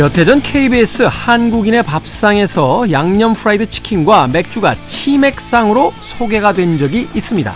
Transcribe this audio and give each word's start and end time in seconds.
몇 0.00 0.16
해 0.16 0.24
전 0.24 0.40
KBS 0.40 1.02
한국인의 1.02 1.82
밥상에서 1.82 2.90
양념 2.90 3.34
프라이드 3.34 3.68
치킨과 3.68 4.28
맥주가 4.28 4.74
치맥상으로 4.86 5.92
소개가 5.98 6.54
된 6.54 6.78
적이 6.78 7.06
있습니다. 7.14 7.52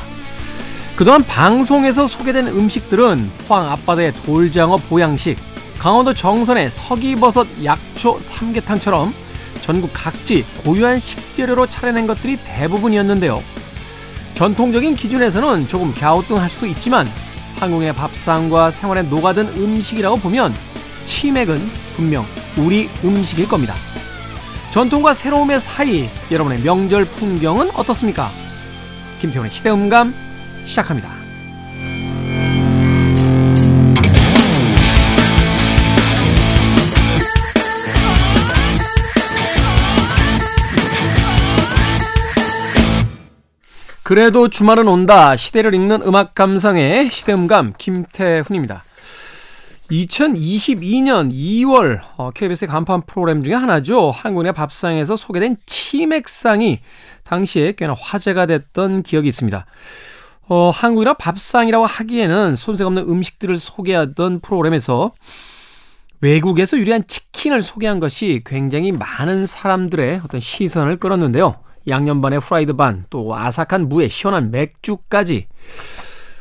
그동안 0.94 1.24
방송에서 1.24 2.06
소개된 2.06 2.48
음식들은 2.48 3.30
포항 3.48 3.70
앞바다의 3.70 4.12
돌장어 4.26 4.76
보양식, 4.76 5.38
강원도 5.78 6.12
정선의 6.12 6.70
서기버섯 6.70 7.46
약초 7.64 8.20
삼계탕처럼 8.20 9.14
전국 9.62 9.88
각지 9.94 10.44
고유한 10.64 11.00
식재료로 11.00 11.68
차려낸 11.68 12.06
것들이 12.06 12.36
대부분이었는데요. 12.44 13.42
전통적인 14.34 14.96
기준에서는 14.96 15.66
조금 15.66 15.94
갸우뚱할 15.94 16.50
수도 16.50 16.66
있지만 16.66 17.10
한국의 17.58 17.94
밥상과 17.94 18.70
생활에 18.70 19.00
녹아든 19.00 19.48
음식이라고 19.56 20.16
보면 20.16 20.52
치맥은 21.04 21.58
분명 21.96 22.26
우리 22.56 22.88
음식일 23.04 23.48
겁니다. 23.48 23.74
전통과 24.70 25.14
새로움의 25.14 25.60
사이 25.60 26.08
여러분의 26.30 26.60
명절 26.62 27.04
풍경은 27.04 27.70
어떻습니까? 27.70 28.28
김태훈의 29.20 29.50
시대음감 29.50 30.14
시작합니다. 30.66 31.24
그래도 44.02 44.48
주말은 44.48 44.86
온다. 44.86 45.34
시대를 45.34 45.72
읽는 45.72 46.02
음악 46.02 46.34
감상의 46.34 47.10
시대음감 47.10 47.72
김태훈입니다. 47.78 48.84
2022년 49.90 51.30
2월 51.30 52.00
KBS의 52.34 52.68
간판 52.68 53.02
프로그램 53.02 53.44
중에 53.44 53.54
하나죠. 53.54 54.10
한국의 54.10 54.52
밥상에서 54.52 55.16
소개된 55.16 55.56
치맥상이 55.66 56.78
당시에 57.22 57.72
꽤나 57.72 57.94
화제가 57.98 58.46
됐던 58.46 59.02
기억이 59.02 59.28
있습니다. 59.28 59.66
어, 60.48 60.70
한국이나 60.70 61.14
밥상이라고 61.14 61.84
하기에는 61.84 62.56
손색 62.56 62.86
없는 62.86 63.08
음식들을 63.08 63.58
소개하던 63.58 64.40
프로그램에서 64.40 65.12
외국에서 66.20 66.78
유리한 66.78 67.06
치킨을 67.06 67.60
소개한 67.60 68.00
것이 68.00 68.42
굉장히 68.46 68.92
많은 68.92 69.44
사람들의 69.44 70.22
어떤 70.24 70.40
시선을 70.40 70.96
끌었는데요. 70.96 71.56
양념 71.88 72.22
반에 72.22 72.38
프라이드 72.38 72.72
반, 72.74 73.04
또 73.10 73.34
아삭한 73.34 73.90
무에 73.90 74.08
시원한 74.08 74.50
맥주까지. 74.50 75.46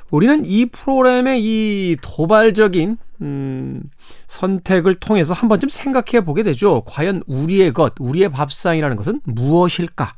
우리는 0.10 0.44
이 0.46 0.68
프로그램의 0.68 1.44
이 1.44 1.98
도발적인 2.02 2.98
음, 3.24 3.82
선택을 4.28 4.96
통해서 4.96 5.34
한 5.34 5.50
번쯤 5.50 5.70
생각해 5.70 6.24
보게 6.24 6.44
되죠. 6.44 6.84
과연 6.86 7.24
우리의 7.26 7.72
것, 7.72 7.94
우리의 8.00 8.30
밥상이라는 8.30 8.98
것은 8.98 9.22
무엇일까? 9.24 10.14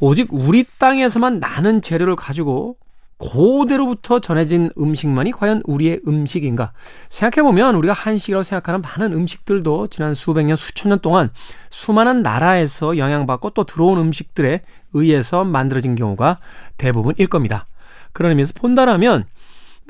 오직 0.00 0.28
우리 0.32 0.64
땅에서만 0.78 1.40
나는 1.40 1.82
재료를 1.82 2.16
가지고 2.16 2.76
고대로부터 3.18 4.20
전해진 4.20 4.70
음식만이 4.78 5.32
과연 5.32 5.62
우리의 5.66 6.00
음식인가? 6.06 6.72
생각해보면 7.10 7.74
우리가 7.74 7.92
한식이라고 7.92 8.42
생각하는 8.42 8.80
많은 8.80 9.12
음식들도 9.12 9.88
지난 9.88 10.14
수백 10.14 10.44
년, 10.44 10.56
수천 10.56 10.88
년 10.88 11.00
동안 11.00 11.30
수많은 11.68 12.22
나라에서 12.22 12.96
영향받고 12.96 13.50
또 13.50 13.64
들어온 13.64 13.98
음식들에 13.98 14.62
의해서 14.94 15.44
만들어진 15.44 15.96
경우가 15.96 16.38
대부분일 16.78 17.26
겁니다. 17.26 17.66
그런 18.12 18.30
의미에서 18.30 18.54
본다라면 18.56 19.26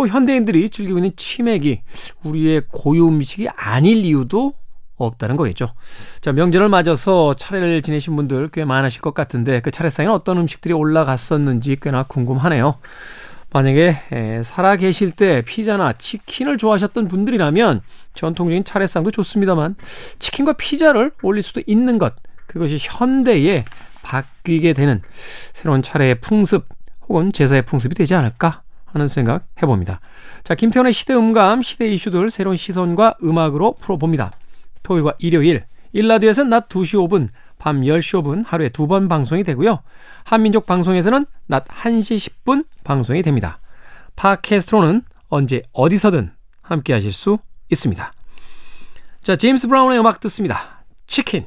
뭐 0.01 0.07
현대인들이 0.07 0.71
즐기고 0.71 0.97
있는 0.97 1.11
치맥이 1.15 1.83
우리의 2.25 2.63
고유 2.73 3.07
음식이 3.07 3.51
아닐 3.55 4.03
이유도 4.03 4.55
없다는 4.97 5.37
거겠죠. 5.37 5.75
자, 6.23 6.33
명절을 6.33 6.71
맞아서 6.71 7.35
차례를 7.35 7.83
지내신 7.83 8.17
분들 8.17 8.49
꽤 8.51 8.65
많으실 8.65 9.03
것 9.03 9.13
같은데 9.13 9.61
그 9.61 9.71
차례상에는 9.71 10.15
어떤 10.15 10.39
음식들이 10.39 10.73
올라갔었는지 10.73 11.77
꽤나 11.83 12.05
궁금하네요. 12.05 12.79
만약에 13.53 13.97
에, 14.11 14.43
살아 14.43 14.77
계실 14.77 15.11
때 15.11 15.43
피자나 15.45 15.93
치킨을 15.93 16.57
좋아하셨던 16.57 17.09
분들이라면 17.09 17.83
전통적인 18.15 18.65
차례상도 18.65 19.11
좋습니다만 19.11 19.77
치킨과 20.19 20.55
피자를 20.55 21.13
올릴 21.21 21.43
수도 21.43 21.61
있는 21.67 21.99
것 21.99 22.15
그것이 22.47 22.79
현대에 22.81 23.67
바뀌게 24.03 24.73
되는 24.73 25.03
새로운 25.53 25.83
차례의 25.83 26.23
풍습 26.23 26.67
혹은 27.07 27.35
제사의 27.35 27.67
풍습이 27.67 27.95
되지 27.95 28.15
않을까 28.15 28.63
하는 28.93 29.09
생각 29.09 29.47
해봅니다. 29.63 30.01
자, 30.45 30.55
김태훈의 30.55 30.93
시대 30.93 31.15
음감, 31.15 31.63
시대 31.63 31.89
이슈들 31.89 32.31
새로운 32.31 32.57
시선과 32.57 33.17
음악으로 33.23 33.75
풀어봅니다. 33.81 34.33
토요일과 34.83 35.15
일요일, 35.19 35.65
일라디오에서는 35.93 36.51
낮 36.51 36.69
2시 36.69 37.09
5분, 37.09 37.29
밤 37.59 37.81
10시 37.83 38.23
5분 38.23 38.45
하루에 38.47 38.69
두 38.69 38.87
번 38.87 39.09
방송이 39.09 39.45
되고요. 39.45 39.81
한민족 40.25 40.67
방송에서는 40.67 41.27
낮 41.47 41.65
1시 41.67 42.31
10분 42.45 42.65
방송이 42.85 43.23
됩니다. 43.23 43.59
팟캐스트로는 44.17 45.03
언제 45.29 45.63
어디서든 45.73 46.33
함께 46.63 46.93
하실 46.93 47.13
수 47.13 47.39
있습니다. 47.71 48.13
자, 49.23 49.37
제임스 49.37 49.69
브라운의 49.69 49.99
음악 49.99 50.21
듣습니다. 50.21 50.85
치킨. 51.07 51.47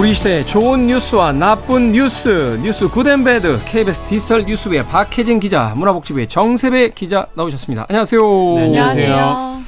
우리 0.00 0.14
시대 0.14 0.42
좋은 0.46 0.86
뉴스와 0.86 1.32
나쁜 1.32 1.92
뉴스, 1.92 2.58
뉴스 2.62 2.88
good 2.88 3.14
and 3.14 3.33
bad, 3.33 3.58
KBS 3.66 4.00
디지털 4.06 4.44
뉴스부의 4.46 4.86
박혜진 4.86 5.38
기자, 5.40 5.74
문화복지부의 5.76 6.26
정세배 6.26 6.92
기자 6.94 7.26
나오셨습니다. 7.34 7.84
안녕하세요. 7.86 8.20
네, 8.56 8.64
안녕하세요. 8.64 9.60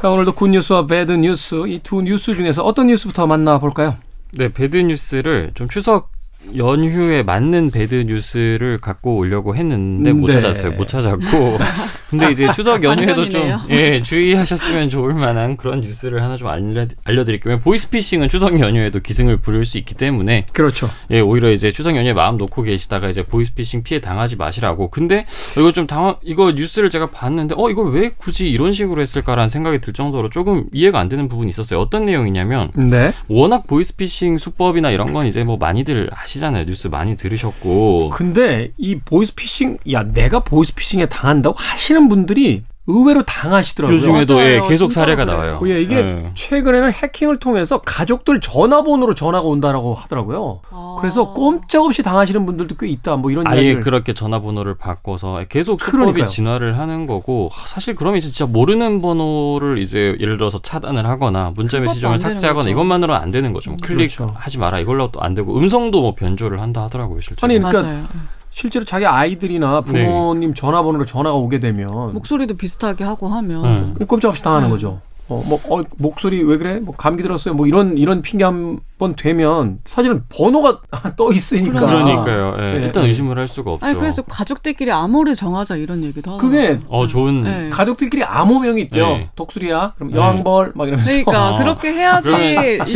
자, 0.00 0.10
오늘도 0.10 0.32
good 0.32 0.48
news와 0.48 0.86
bad 0.86 1.12
news, 1.12 1.54
이 1.68 1.78
두 1.78 2.02
뉴스 2.02 2.34
중에서 2.34 2.64
어떤 2.64 2.88
뉴스부터 2.88 3.28
만나볼까요? 3.28 3.98
네, 4.32 4.48
bad 4.52 4.78
news를 4.78 5.52
좀 5.54 5.68
추석 5.68 6.10
연휴에 6.56 7.22
맞는 7.22 7.70
bad 7.70 7.94
news를 7.94 8.78
갖고 8.78 9.16
오려고 9.16 9.56
했는데 9.56 10.12
못 10.12 10.26
네. 10.26 10.34
찾았어요. 10.34 10.72
못 10.72 10.88
찾았고. 10.88 11.58
근데 12.10 12.30
이제 12.30 12.50
추석 12.52 12.84
연휴에도 12.84 13.28
좀 13.30 13.42
예, 13.70 14.02
주의하셨으면 14.02 14.90
좋을 14.90 15.14
만한 15.14 15.56
그런 15.56 15.80
뉴스를 15.80 16.22
하나 16.22 16.36
좀 16.36 16.48
알려 16.48 16.86
알려드릴게요. 17.04 17.60
보이스피싱은 17.60 18.28
추석 18.28 18.60
연휴에도 18.60 19.00
기승을 19.00 19.38
부릴 19.38 19.64
수 19.64 19.78
있기 19.78 19.94
때문에 19.94 20.46
그렇죠. 20.52 20.90
예, 21.10 21.20
오히려 21.20 21.50
이제 21.50 21.72
추석 21.72 21.96
연휴에 21.96 22.12
마음 22.12 22.36
놓고 22.36 22.62
계시다가 22.64 23.08
이제 23.08 23.22
보이스피싱 23.22 23.82
피해 23.82 24.00
당하지 24.00 24.36
마시라고. 24.36 24.90
근데 24.90 25.24
이거 25.56 25.72
좀 25.72 25.86
당황 25.86 26.16
이거 26.22 26.52
뉴스를 26.52 26.90
제가 26.90 27.10
봤는데 27.10 27.54
어 27.56 27.70
이걸 27.70 27.92
왜 27.92 28.10
굳이 28.10 28.50
이런 28.50 28.72
식으로 28.72 29.00
했을까라는 29.00 29.48
생각이 29.48 29.78
들 29.80 29.94
정도로 29.94 30.28
조금 30.28 30.66
이해가 30.72 30.98
안 30.98 31.08
되는 31.08 31.28
부분이 31.28 31.48
있었어요. 31.48 31.80
어떤 31.80 32.04
내용이냐면 32.04 32.70
네. 32.74 33.14
워낙 33.28 33.66
보이스피싱 33.66 34.36
수법이나 34.36 34.90
이런 34.90 35.14
건 35.14 35.26
이제 35.26 35.44
뭐 35.44 35.56
많이들 35.56 36.10
아시 36.12 36.31
아시잖아요. 36.32 36.64
뉴스 36.64 36.88
많이 36.88 37.16
들으셨고. 37.16 38.10
근데 38.10 38.72
이 38.78 38.96
보이스피싱, 38.96 39.78
야, 39.92 40.02
내가 40.02 40.40
보이스피싱에 40.40 41.06
당한다고 41.06 41.56
하시는 41.58 42.08
분들이 42.08 42.62
의외로 42.88 43.22
당하시더라고요. 43.22 43.96
요즘에도 43.96 44.40
예, 44.40 44.60
계속 44.68 44.92
사례가 44.92 45.24
그래요. 45.24 45.38
나와요. 45.38 45.60
예, 45.66 45.80
이게 45.80 45.96
예. 45.98 46.30
최근에는 46.34 46.90
해킹을 46.92 47.38
통해서 47.38 47.78
가족들 47.78 48.40
전화번호로 48.40 49.14
전화가 49.14 49.46
온다라고 49.46 49.94
하더라고요. 49.94 50.60
아. 50.70 50.96
그래서 51.00 51.32
꼼짝없이 51.32 52.02
당하시는 52.02 52.44
분들도 52.44 52.74
꽤 52.76 52.88
있다. 52.88 53.16
뭐 53.16 53.30
이런 53.30 53.46
아예 53.46 53.58
이야기를. 53.62 53.82
그렇게 53.82 54.12
전화번호를 54.12 54.74
바꿔서 54.74 55.44
계속 55.48 55.80
수법이. 55.80 56.26
진화를 56.26 56.76
하는 56.76 57.06
거고 57.06 57.50
사실 57.66 57.94
그러면 57.94 58.18
진짜 58.20 58.46
모르는 58.46 59.00
번호를 59.00 59.78
이제 59.78 60.16
예를 60.18 60.36
들어서 60.36 60.58
차단을 60.58 61.06
하거나 61.06 61.52
문자 61.54 61.78
메시지를 61.78 62.18
삭제하거나 62.18 62.68
이것만으로는 62.68 63.20
안 63.20 63.30
되는 63.30 63.52
거죠. 63.52 63.70
뭐 63.70 63.78
클릭하지 63.80 64.16
그렇죠. 64.16 64.58
마라 64.60 64.80
이걸로 64.80 65.10
또 65.10 65.22
안 65.22 65.34
되고 65.34 65.56
음성도 65.56 66.00
뭐 66.02 66.16
변조를 66.16 66.60
한다 66.60 66.82
하더라고요. 66.82 67.20
실제로. 67.20 67.46
아니 67.46 67.58
그러니까 67.60 67.80
맞아요. 67.80 68.04
실제로 68.52 68.84
자기 68.84 69.06
아이들이나 69.06 69.80
부모님 69.80 70.50
네. 70.50 70.54
전화번호로 70.54 71.06
전화가 71.06 71.34
오게 71.36 71.58
되면 71.58 72.12
목소리도 72.12 72.54
비슷하게 72.54 73.02
하고 73.02 73.26
하면 73.28 73.94
네. 73.98 74.04
꼼짝없이 74.04 74.42
당하는 74.42 74.68
네. 74.68 74.72
거죠. 74.72 75.00
어, 75.40 75.42
뭐, 75.46 75.60
어, 75.68 75.82
목소리 75.98 76.42
왜 76.42 76.56
그래? 76.58 76.80
뭐, 76.80 76.94
감기 76.96 77.22
들었어요? 77.22 77.54
뭐, 77.54 77.66
이런, 77.66 77.96
이런 77.98 78.22
핑계 78.22 78.44
한 78.44 78.80
번 79.02 79.16
되면 79.16 79.80
사실은 79.84 80.22
번호가 80.28 80.80
떠 81.16 81.32
있으니까. 81.32 81.80
그러니까요. 81.80 82.54
예, 82.60 82.78
네. 82.78 82.84
일단 82.86 83.04
의심을 83.04 83.36
할 83.36 83.48
수가 83.48 83.72
없죠. 83.72 83.84
아니, 83.84 83.98
그래서 83.98 84.22
가족들끼리 84.22 84.92
암호를 84.92 85.34
정하자 85.34 85.74
이런 85.74 86.04
얘기도 86.04 86.30
하고. 86.30 86.40
그게, 86.40 86.78
어, 86.86 87.08
좋은. 87.08 87.42
네. 87.42 87.70
가족들끼리 87.70 88.22
암호명이 88.22 88.80
있대요. 88.82 89.06
네. 89.08 89.30
독수리야. 89.34 89.94
그럼 89.96 90.12
여왕벌, 90.12 90.72
막 90.76 90.86
이러면서. 90.86 91.10
그러니까, 91.10 91.48
아. 91.48 91.58
그렇게 91.58 91.92
해야지 91.92 92.30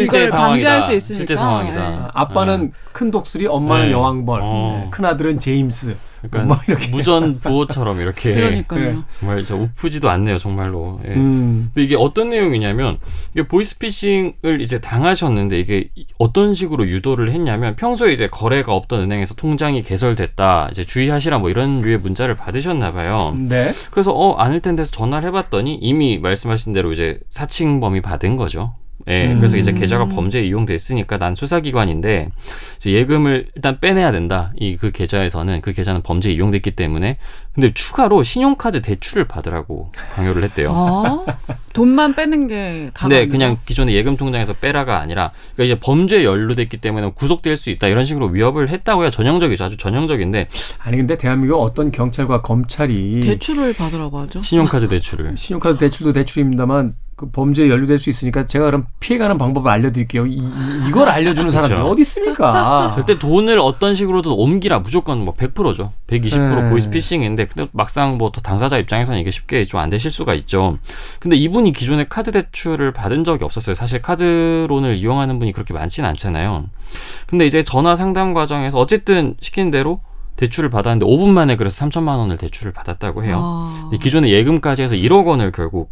이걸 0.05 0.29
방지할 0.29 0.81
수 0.81 0.94
있으니까. 0.94 1.19
실제 1.19 1.35
상황이다. 1.35 1.91
네. 1.91 1.99
아빠는 2.15 2.73
큰 2.93 3.11
독수리, 3.11 3.49
엄마는 3.49 3.91
여왕벌, 3.91 4.41
어. 4.44 4.89
큰아들은 4.93 5.39
제임스. 5.39 5.97
약간 6.25 6.49
뭐 6.49 6.57
무전 6.91 7.39
부호처럼 7.39 8.01
이렇게 8.01 8.35
그러니까요. 8.35 9.05
정말 9.19 9.45
저 9.45 9.57
우프지도 9.57 10.11
않네요 10.11 10.39
정말로. 10.39 10.99
예. 11.07 11.11
음. 11.11 11.71
근데 11.75 11.85
이게 11.85 11.97
어떤 11.97 12.31
내용이냐면 12.31 12.99
이게 13.33 13.47
보이스피싱을 13.47 14.61
이제 14.61 14.81
당하셨는데 14.81 15.59
이게 15.61 15.89
어떤 16.19 16.55
식으로 16.55 16.87
유도를 16.89 17.31
했냐면 17.31 17.77
평소에 17.77 18.13
이제 18.13 18.27
거래가 18.27 18.75
없던 18.75 19.01
은행에서 19.01 19.35
통장이 19.35 19.83
개설됐다 19.83 20.69
이제 20.71 20.85
주의하시라 20.85 21.39
뭐 21.39 21.51
이런 21.51 21.81
류의 21.81 21.99
문자를 21.99 22.35
받으셨나 22.35 22.93
봐요. 22.93 23.37
네. 23.39 23.73
그래서 23.91 24.13
어 24.13 24.35
아닐 24.37 24.61
텐데서 24.61 24.91
전화를 24.91 25.29
해봤더니 25.29 25.75
이미 25.75 26.19
말씀하신 26.19 26.73
대로 26.73 26.93
이제 26.93 27.21
사칭범이 27.31 28.01
받은 28.01 28.37
거죠. 28.37 28.75
예, 29.08 29.26
음. 29.26 29.37
그래서 29.38 29.56
이제 29.56 29.72
계좌가 29.72 30.06
범죄에 30.06 30.44
이용됐으니까 30.46 31.19
난 31.19 31.34
수사기관인데 31.37 32.31
이제 32.78 32.90
예금을 32.93 33.46
일단 33.54 33.78
빼내야 33.81 34.10
된다. 34.10 34.52
이 34.56 34.76
그 34.76 34.90
계좌에서는 34.90 35.60
그 35.60 35.72
계좌는 35.72 36.02
범죄에 36.02 36.32
이용됐기 36.32 36.72
때문에 36.72 37.19
근데 37.54 37.72
추가로 37.72 38.22
신용카드 38.22 38.82
대출을 38.82 39.25
받으라고 39.26 39.90
강요를 40.14 40.43
했대요. 40.44 40.72
아, 40.75 41.25
돈만 41.72 42.14
빼는 42.14 42.48
게 42.48 42.90
다. 42.93 43.08
네, 43.08 43.26
그냥 43.28 43.56
기존의 43.64 43.94
예금 43.94 44.16
통장에서 44.16 44.52
빼라가 44.54 44.98
아니라 44.98 45.31
그러니까 45.54 45.64
이제 45.75 45.81
범죄에 45.81 46.25
연루됐기 46.25 46.78
때문에 46.78 47.12
구속될 47.14 47.56
수 47.56 47.70
있다 47.70 47.87
이런 47.88 48.04
식으로 48.04 48.26
위협을 48.26 48.69
했다고 48.69 49.02
해야 49.02 49.10
전형적이죠. 49.10 49.64
아주 49.64 49.76
전형적인데. 49.76 50.48
아니 50.81 50.96
근데 50.96 51.16
대한민국 51.16 51.60
어떤 51.62 51.90
경찰과 51.93 52.43
검찰이 52.43 53.20
대출을 53.20 53.72
받으라고 53.75 54.19
하죠. 54.20 54.43
신용카드 54.43 54.88
대출을. 54.88 55.37
신용카드 55.37 55.78
대출도 55.78 56.12
대출입니다만 56.12 56.94
그 57.17 57.31
범죄에 57.31 57.71
연루될 57.71 57.99
수 57.99 58.11
있으니까 58.11 58.45
제가 58.45 58.67
그럼 58.67 58.85
피해가는 59.01 59.39
방법을 59.39 59.71
알려드릴게요. 59.71 60.27
이, 60.27 60.39
이걸 60.87 61.09
알려주는 61.09 61.51
사람들이 61.51 61.81
어디 61.81 62.03
있습니까? 62.03 62.93
절대 62.95 63.19
돈을 63.19 63.59
어떤 63.59 63.95
식으로든 63.95 64.33
옮기라 64.33 64.81
무조건 64.81 65.25
뭐 65.25 65.35
100%죠. 65.35 65.93
120% 66.09 66.65
네. 66.65 66.71
보이스피싱인데 66.71 67.47
근데 67.47 67.71
막상 67.73 68.19
뭐 68.19 68.31
당사자 68.31 68.77
입장에서는 68.77 69.19
이게 69.19 69.31
쉽게 69.31 69.65
좀 69.65 69.77
안 69.81 69.91
되실 69.91 70.11
수가 70.11 70.35
있죠. 70.35 70.79
근데 71.21 71.37
이분이 71.37 71.73
기존에 71.73 72.07
카드 72.09 72.33
대출을 72.33 72.93
받은 72.93 73.25
적이 73.25 73.45
없었어요. 73.45 73.75
사실 73.75 74.01
카드론을 74.01 74.97
이용하는 74.97 75.39
분이 75.39 75.53
그렇게 75.53 75.75
많지는 75.75 76.09
않잖아요. 76.11 76.65
근데 77.27 77.47
이제 77.47 77.63
전화 77.63 77.95
상담 77.95 78.33
과정에서 78.33 78.79
어쨌든 78.79 79.37
시킨 79.41 79.71
대로 79.71 80.01
대출을 80.37 80.71
받았는데 80.71 81.07
5분 81.07 81.29
만에 81.31 81.57
그래서 81.57 81.85
3천만 81.85 82.19
원을 82.19 82.37
대출을 82.37 82.73
받았다고 82.73 83.25
해요. 83.25 83.41
아. 83.43 83.91
기존에 84.01 84.29
예금까지 84.31 84.83
해서 84.83 84.95
1억 84.97 85.27
원을 85.27 85.53
결국 85.53 85.91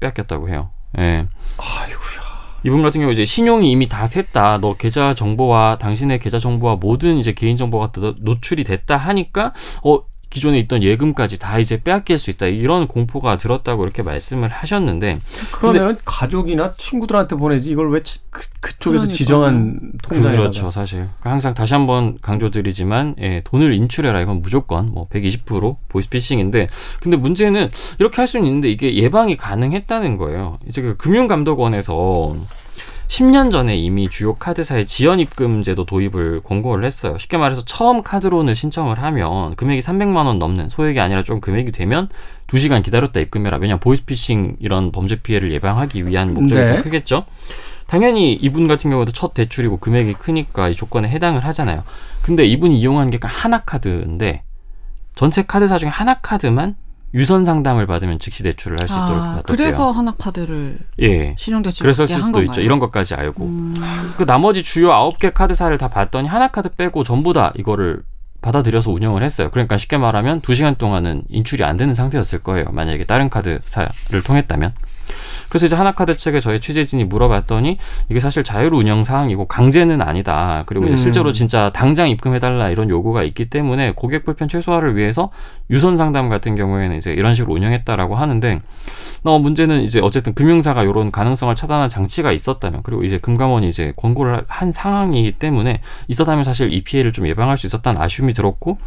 뺏겼다고 0.00 0.48
해요. 0.48 0.70
예. 0.98 1.26
아이고야. 1.58 2.28
이분 2.64 2.82
같은 2.82 3.00
경우 3.00 3.12
이제 3.12 3.24
신용이 3.24 3.70
이미 3.70 3.88
다 3.88 4.06
샜다. 4.06 4.60
너 4.60 4.74
계좌 4.74 5.14
정보와 5.14 5.78
당신의 5.78 6.18
계좌 6.18 6.38
정보와 6.38 6.76
모든 6.76 7.18
이제 7.18 7.32
개인 7.32 7.56
정보가 7.56 7.92
노출이 8.18 8.64
됐다 8.64 8.96
하니까 8.96 9.52
어 9.84 10.00
기존에 10.30 10.58
있던 10.60 10.82
예금까지 10.82 11.38
다 11.38 11.58
이제 11.58 11.80
빼앗길 11.82 12.18
수 12.18 12.30
있다. 12.30 12.46
이런 12.46 12.86
공포가 12.86 13.36
들었다고 13.36 13.84
이렇게 13.84 14.02
말씀을 14.02 14.48
하셨는데 14.48 15.18
그러면 15.52 15.96
가족이나 16.04 16.74
친구들한테 16.76 17.36
보내지. 17.36 17.70
이걸 17.70 17.90
왜 17.90 18.00
그, 18.30 18.42
그쪽에서 18.60 19.00
그러니까. 19.00 19.14
지정한 19.14 19.92
통장에 20.02 20.36
그렇죠 20.36 20.70
사실. 20.70 20.98
그러니까 20.98 21.30
항상 21.30 21.54
다시 21.54 21.74
한번 21.74 22.18
강조드리지만 22.20 23.16
예, 23.20 23.42
돈을 23.44 23.72
인출해라. 23.72 24.20
이건 24.20 24.40
무조건 24.42 24.92
뭐 24.92 25.08
120% 25.08 25.76
보이스피싱인데 25.88 26.68
근데 27.00 27.16
문제는 27.16 27.68
이렇게 27.98 28.16
할 28.16 28.26
수는 28.26 28.46
있는데 28.46 28.70
이게 28.70 28.94
예방이 28.94 29.36
가능했다는 29.36 30.16
거예요. 30.18 30.58
이제 30.66 30.82
그 30.82 30.96
금융감독원에서 30.96 32.36
10년 33.08 33.50
전에 33.50 33.74
이미 33.74 34.08
주요 34.08 34.34
카드사의 34.34 34.84
지연 34.86 35.18
입금 35.18 35.62
제도 35.62 35.84
도입을 35.86 36.42
권고를 36.42 36.84
했어요. 36.84 37.16
쉽게 37.18 37.38
말해서 37.38 37.62
처음 37.64 38.02
카드론을 38.02 38.54
신청을 38.54 39.02
하면 39.02 39.56
금액이 39.56 39.80
300만 39.80 40.26
원 40.26 40.38
넘는 40.38 40.68
소액이 40.68 41.00
아니라 41.00 41.22
좀 41.22 41.40
금액이 41.40 41.72
되면 41.72 42.08
2시간 42.48 42.82
기다렸다 42.82 43.18
입금해라. 43.20 43.56
왜냐 43.56 43.76
보이스피싱 43.76 44.56
이런 44.60 44.92
범죄 44.92 45.16
피해를 45.16 45.50
예방하기 45.52 46.06
위한 46.06 46.34
목적이 46.34 46.60
네. 46.60 46.66
좀 46.66 46.82
크겠죠. 46.82 47.24
당연히 47.86 48.34
이분 48.34 48.68
같은 48.68 48.90
경우도 48.90 49.12
첫 49.12 49.32
대출이고 49.32 49.78
금액이 49.78 50.12
크니까 50.12 50.68
이 50.68 50.74
조건에 50.74 51.08
해당을 51.08 51.44
하잖아요. 51.46 51.84
근데 52.20 52.44
이분이 52.44 52.78
이용한 52.78 53.08
게 53.08 53.18
하나 53.22 53.60
카드인데 53.60 54.42
전체 55.14 55.42
카드사 55.42 55.78
중에 55.78 55.88
하나 55.88 56.14
카드만 56.20 56.76
유선 57.14 57.44
상담을 57.44 57.86
받으면 57.86 58.18
즉시 58.18 58.42
대출을 58.42 58.78
할 58.80 58.88
수 58.88 58.94
있도록 58.94 59.10
아, 59.22 59.26
놔뒀대요. 59.36 59.42
그래서 59.56 59.90
하나카드를 59.90 60.78
예. 61.00 61.34
신용대출 61.38 61.82
그래서 61.84 62.06
쓸 62.06 62.20
수도 62.20 62.42
있죠. 62.42 62.60
이런 62.60 62.78
것까지 62.78 63.14
알고 63.14 63.44
음. 63.44 63.74
그 64.16 64.26
나머지 64.26 64.62
주요 64.62 64.92
아홉 64.92 65.18
개 65.18 65.30
카드사를 65.30 65.76
다 65.78 65.88
봤더니 65.88 66.28
하나카드 66.28 66.70
빼고 66.70 67.04
전부 67.04 67.32
다 67.32 67.52
이거를 67.56 68.02
받아들여서 68.40 68.92
운영을 68.92 69.22
했어요. 69.22 69.50
그러니까 69.50 69.78
쉽게 69.78 69.96
말하면 69.98 70.40
두 70.42 70.54
시간 70.54 70.76
동안은 70.76 71.22
인출이 71.28 71.64
안 71.64 71.76
되는 71.76 71.94
상태였을 71.94 72.38
거예요. 72.40 72.66
만약에 72.70 73.04
다른 73.04 73.28
카드사를 73.30 74.22
통했다면. 74.24 74.74
그래서 75.48 75.66
이제 75.66 75.76
하나카드 75.76 76.14
측에 76.16 76.40
저희 76.40 76.60
취재진이 76.60 77.04
물어봤더니 77.04 77.78
이게 78.08 78.20
사실 78.20 78.44
자율 78.44 78.74
운영 78.74 79.04
사항이고 79.04 79.46
강제는 79.46 80.02
아니다. 80.02 80.64
그리고 80.66 80.86
이제 80.86 80.94
음. 80.94 80.96
실제로 80.96 81.32
진짜 81.32 81.70
당장 81.74 82.08
입금해달라 82.08 82.70
이런 82.70 82.90
요구가 82.90 83.22
있기 83.22 83.48
때문에 83.50 83.92
고객 83.94 84.24
불편 84.24 84.48
최소화를 84.48 84.96
위해서 84.96 85.30
유선 85.70 85.96
상담 85.96 86.28
같은 86.28 86.54
경우에는 86.54 86.96
이제 86.96 87.12
이런 87.12 87.34
식으로 87.34 87.54
운영했다라고 87.54 88.14
하는데 88.14 88.60
어 89.24 89.38
문제는 89.38 89.82
이제 89.82 90.00
어쨌든 90.00 90.34
금융사가 90.34 90.82
이런 90.82 91.10
가능성을 91.10 91.54
차단한 91.54 91.88
장치가 91.88 92.32
있었다면 92.32 92.82
그리고 92.82 93.04
이제 93.04 93.18
금감원이 93.18 93.68
이제 93.68 93.92
권고를 93.96 94.44
한 94.48 94.70
상황이기 94.70 95.32
때문에 95.32 95.80
있었다면 96.08 96.44
사실 96.44 96.72
이 96.72 96.82
피해를 96.82 97.12
좀 97.12 97.26
예방할 97.26 97.56
수 97.56 97.66
있었다는 97.66 98.00
아쉬움이 98.00 98.32
들었고 98.32 98.78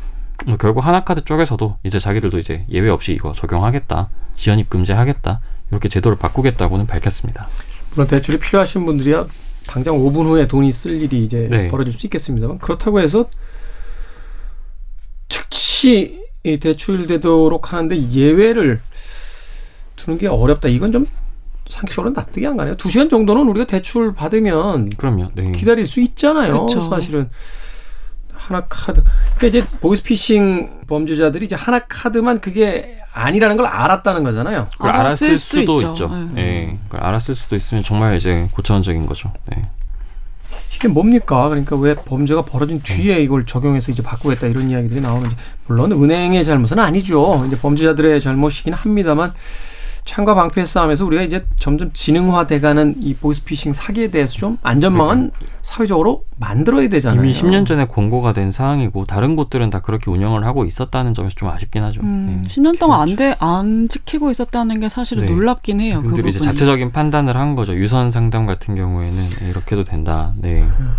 뭐 0.46 0.58
결국 0.58 0.86
하나카드 0.86 1.24
쪽에서도 1.24 1.78
이제 1.84 2.00
자기들도 2.00 2.40
이제 2.40 2.66
예외 2.70 2.90
없이 2.90 3.14
이거 3.14 3.32
적용하겠다 3.32 4.10
지연 4.34 4.60
입 4.60 4.70
금지하겠다 4.70 5.40
이렇게 5.72 5.90
제도를 5.90 6.18
바꾸겠다고는 6.18 6.86
밝혔습니다. 6.88 7.48
물론 7.92 8.08
대출이 8.08 8.40
필요하신 8.40 8.86
분들이야 8.86 9.26
당장 9.68 9.96
5분 9.96 10.26
후에 10.26 10.48
돈이 10.48 10.72
쓸 10.72 11.02
일이 11.02 11.24
이제 11.24 11.48
네. 11.50 11.68
벌어질 11.68 11.94
수 11.94 12.06
있겠습니다만 12.08 12.58
그렇다고 12.60 13.00
해서 13.00 13.30
즉시 15.30 16.22
대출되도록 16.44 17.72
하는데 17.72 18.10
예외를 18.10 18.82
두는 19.96 20.18
게 20.18 20.28
어렵다. 20.28 20.68
이건 20.68 20.92
좀 20.92 21.06
상식적으로 21.70 22.14
납득이 22.14 22.46
안 22.48 22.58
가네요. 22.58 22.76
두 22.76 22.90
시간 22.90 23.08
정도는 23.08 23.48
우리가 23.48 23.66
대출 23.66 24.14
받으면 24.14 24.90
그럼요. 24.90 25.30
네. 25.36 25.52
기다릴 25.52 25.86
수 25.86 26.02
있잖아요. 26.02 26.66
그쵸. 26.66 26.82
사실은 26.82 27.30
하나 28.52 28.66
카드. 28.68 29.04
그러니까 29.38 29.48
이제 29.48 29.66
보이스피싱 29.80 30.82
범죄자들이 30.88 31.46
이제 31.46 31.56
하나 31.56 31.80
카드만 31.80 32.42
그게 32.42 32.98
아니라는 33.14 33.58
걸 33.58 33.66
알았다는 33.66 34.24
거잖아요. 34.24 34.68
그걸 34.74 34.92
알았을 34.92 35.38
수도 35.38 35.76
있죠. 35.76 35.88
있죠. 35.90 36.08
네. 36.08 36.30
네. 36.34 36.80
그걸 36.88 37.06
알았을 37.06 37.36
수도 37.36 37.56
있으면 37.56 37.84
정말 37.84 38.16
이제 38.16 38.48
고차원적인 38.52 39.06
거죠. 39.06 39.32
네. 39.50 39.68
이게 40.76 40.88
뭡니까? 40.88 41.48
그러니까 41.50 41.76
왜 41.76 41.94
범죄가 41.94 42.44
벌어진 42.44 42.82
뒤에 42.82 43.22
이걸 43.22 43.46
적용해서 43.46 43.92
이제 43.92 44.02
바꾸겠다 44.02 44.48
이런 44.48 44.70
이야기들이 44.70 45.02
나오는지 45.02 45.36
물론 45.68 45.92
은행의 45.92 46.44
잘못은 46.44 46.80
아니죠. 46.80 47.44
이제 47.48 47.58
범죄자들의 47.60 48.20
잘못이긴 48.20 48.74
합니다만 48.74 49.34
창과 50.12 50.36
방패 50.36 50.66
싸움에서 50.66 51.06
우리가 51.06 51.24
이제 51.24 51.46
점점 51.56 51.90
지능화돼가는 51.94 52.96
이 53.00 53.14
보이스피싱 53.14 53.72
사기에 53.72 54.12
대해서 54.12 54.34
좀 54.34 54.58
안전망은 54.62 55.32
그러니까. 55.32 55.40
사회적으로 55.62 56.26
만들어야 56.38 56.90
되잖아요. 56.90 57.24
이미 57.24 57.32
10년 57.32 57.66
전에 57.66 57.86
공고가 57.86 58.34
된 58.34 58.52
사항이고 58.52 59.06
다른 59.06 59.38
곳들은 59.38 59.70
다 59.70 59.80
그렇게 59.80 60.12
운영을 60.12 60.46
하고 60.46 60.66
있었다는 60.66 61.14
점에서 61.14 61.36
좀 61.38 61.48
아쉽긴 61.48 61.86
하죠. 61.86 62.02
음, 62.02 62.42
네. 62.44 62.50
10년 62.50 62.78
동안 62.78 63.00
안 63.00 63.16
돼, 63.16 63.38
안 63.40 63.88
지키고 63.88 64.30
있었다는 64.32 64.82
게 64.82 64.90
사실은 64.90 65.28
네. 65.28 65.32
놀랍긴 65.32 65.80
해요. 65.80 66.02
그들이 66.02 66.24
그 66.24 66.28
이제 66.28 66.40
자체적인 66.40 66.92
판단을 66.92 67.38
한 67.38 67.56
거죠. 67.56 67.74
유선 67.74 68.12
상담 68.12 68.46
같은 68.46 68.76
경우에는 68.76 69.30
이렇게도 69.48 69.86
된다. 69.86 70.34
네. 70.36 70.64
음. 70.64 70.92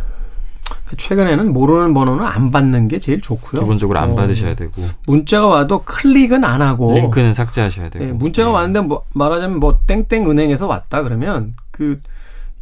최근에는 0.96 1.52
모르는 1.52 1.94
번호는 1.94 2.24
안 2.24 2.50
받는 2.50 2.88
게 2.88 2.98
제일 2.98 3.20
좋고요. 3.20 3.60
기본적으로 3.62 3.98
안 3.98 4.12
어, 4.12 4.14
받으셔야 4.14 4.54
되고 4.54 4.72
문자가 5.06 5.46
와도 5.46 5.82
클릭은 5.84 6.44
안 6.44 6.62
하고 6.62 6.92
링크는 6.94 7.34
삭제하셔야 7.34 7.88
되고. 7.90 8.04
네, 8.04 8.12
문자가 8.12 8.48
네. 8.50 8.54
왔는데 8.54 8.80
뭐 8.88 9.04
말하자면 9.14 9.60
뭐 9.60 9.78
땡땡 9.86 10.28
은행에서 10.30 10.66
왔다 10.66 11.02
그러면 11.02 11.54
그 11.70 12.00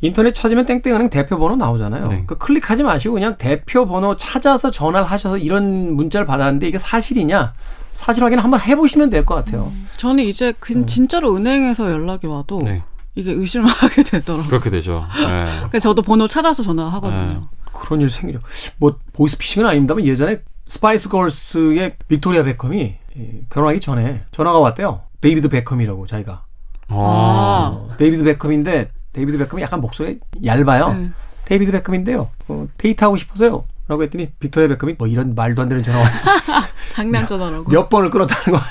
인터넷 0.03 0.33
찾으면 0.33 0.65
땡땡 0.65 0.95
은행 0.95 1.11
대표 1.11 1.39
번호 1.39 1.57
나오잖아요. 1.57 2.05
네. 2.07 2.25
그 2.27 2.39
클릭하지 2.39 2.83
마시고 2.83 3.15
그냥 3.15 3.37
대표 3.37 3.87
번호 3.87 4.17
찾아서 4.17 4.71
전화를 4.71 5.07
하셔서 5.07 5.37
이런 5.37 5.95
문자를 5.95 6.27
받았는데 6.27 6.67
이게 6.69 6.79
사실이냐? 6.79 7.53
사실 7.91 8.23
확인 8.25 8.39
한번 8.39 8.61
해보시면 8.61 9.11
될 9.11 9.27
것 9.27 9.35
같아요. 9.35 9.73
음, 9.75 9.89
저는 9.97 10.25
이제 10.25 10.55
그 10.61 10.73
음. 10.75 10.87
진짜로 10.87 11.35
은행에서 11.37 11.91
연락이 11.91 12.27
와도 12.29 12.63
네. 12.63 12.83
이게 13.17 13.33
의심을 13.33 13.67
하게 13.67 14.03
되더라고요. 14.09 14.49
그렇게 14.49 14.71
되죠. 14.71 15.05
네. 15.19 15.45
그러니까 15.57 15.79
저도 15.81 16.01
번호 16.03 16.29
찾아서 16.29 16.63
전화하거든요. 16.63 17.49
네. 17.81 17.85
그런 17.87 18.01
일 18.01 18.11
생기죠. 18.11 18.41
뭐 18.79 18.99
보이스피싱은 19.13 19.69
아닙니다만 19.69 20.05
예전에 20.05 20.43
스파이스 20.67 21.09
걸스의 21.09 21.97
빅토리아 22.09 22.43
베컴이 22.45 22.97
결혼하기 23.51 23.81
전에 23.81 24.23
전화가 24.31 24.59
왔대요. 24.61 25.03
데이비드 25.21 25.49
베컴이라고 25.49 26.07
자기가. 26.07 26.45
아. 26.89 26.95
어, 26.95 27.89
데이비드 27.99 28.25
베컴인데 28.25 28.91
데이비드 29.13 29.39
베컴이 29.39 29.63
약간 29.63 29.81
목소리 29.81 30.21
얇아요. 30.45 30.93
네. 30.93 31.11
데이비드 31.45 31.73
베컴인데요. 31.73 32.31
어, 32.49 32.69
데이트하고 32.79 33.17
싶어서요. 33.17 33.65
라고 33.91 34.05
했더니 34.05 34.29
빅토리아 34.39 34.69
베컴이 34.69 34.95
뭐 34.99 35.09
이런 35.09 35.35
말도 35.35 35.63
안 35.63 35.69
되는 35.69 35.83
전화 35.83 35.99
장난 36.95 37.27
전화라고 37.27 37.73
몇 37.73 37.89
번을 37.89 38.09
끊었다는 38.11 38.57
거야. 38.57 38.71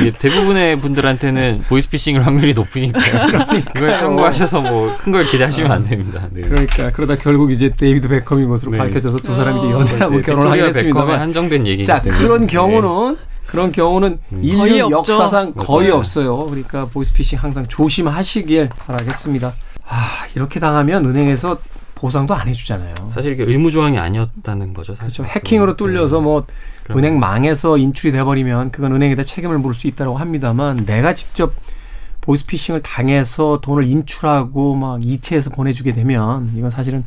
이게 0.00 0.12
대부분의 0.12 0.80
분들한테는 0.80 1.64
보이스피싱일 1.66 2.24
확률이 2.24 2.54
높으니까요. 2.54 3.26
그걸 3.74 3.96
참고하셔서 3.96 4.60
뭐 4.60 4.94
큰 5.02 5.10
걸 5.12 5.26
기대하시면 5.26 5.72
안 5.72 5.84
됩니다. 5.84 6.28
네. 6.30 6.42
그러니까 6.42 6.90
그러다 6.90 7.16
결국 7.16 7.50
이제 7.50 7.70
데이비드 7.70 8.06
베컴인 8.06 8.48
것으로 8.48 8.70
네. 8.70 8.78
밝혀져서 8.78 9.18
두 9.18 9.34
사람이 9.34 9.58
이제 9.58 9.66
어, 9.74 9.80
연애하고 9.80 10.20
결혼을 10.20 10.50
하게 10.52 10.62
됐습니다만 10.66 11.18
한정된 11.20 11.66
얘기기 11.66 11.84
자, 11.84 12.00
때문에. 12.00 12.22
그런 12.22 12.46
경우는 12.46 13.16
그런 13.46 13.72
경우는 13.72 14.18
음. 14.34 14.40
인류 14.40 14.88
역사상 14.88 15.52
거의 15.54 15.88
맞아요. 15.88 15.98
없어요. 15.98 16.46
그러니까 16.46 16.84
보이스피싱 16.86 17.40
항상 17.42 17.66
조심하시길 17.66 18.68
바라겠습니다. 18.86 19.52
아, 19.88 20.26
이렇게 20.36 20.60
당하면 20.60 21.04
은행에서 21.06 21.58
보상도 21.96 22.34
안 22.34 22.46
해주잖아요. 22.46 22.94
사실 23.10 23.32
이게 23.32 23.42
의무 23.42 23.72
조항이 23.72 23.98
아니었다는 23.98 24.74
거죠. 24.74 24.94
사실. 24.94 25.24
그렇죠. 25.24 25.34
해킹으로 25.34 25.76
뚫려서 25.76 26.20
뭐 26.20 26.46
네. 26.88 26.94
은행 26.94 27.18
망해서 27.18 27.78
인출이 27.78 28.12
돼버리면 28.12 28.70
그건 28.70 28.92
은행에다 28.92 29.24
책임을 29.24 29.58
물을 29.58 29.74
수 29.74 29.88
있다고 29.88 30.16
합니다만 30.16 30.84
내가 30.84 31.14
직접 31.14 31.54
보이스피싱을 32.20 32.80
당해서 32.80 33.60
돈을 33.62 33.84
인출하고 33.84 34.74
막 34.74 35.04
이체해서 35.04 35.50
보내주게 35.50 35.92
되면 35.92 36.52
이건 36.54 36.70
사실은 36.70 37.04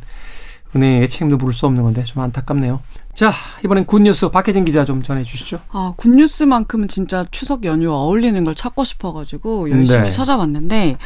은행에 0.74 1.06
책임도 1.06 1.36
물을 1.36 1.52
수 1.52 1.66
없는 1.66 1.82
건데 1.82 2.02
좀 2.04 2.22
안타깝네요. 2.22 2.80
자, 3.14 3.32
이번엔 3.64 3.86
굿뉴스 3.86 4.28
박혜진 4.28 4.64
기자 4.64 4.84
좀 4.84 5.02
전해주시죠. 5.02 5.60
아, 5.70 5.94
굿뉴스만큼은 5.96 6.88
진짜 6.88 7.26
추석 7.30 7.64
연휴와 7.64 7.96
어울리는 7.96 8.44
걸 8.44 8.54
찾고 8.54 8.84
싶어가지고 8.84 9.70
열심히 9.70 10.04
네. 10.04 10.10
찾아봤는데 10.10 10.96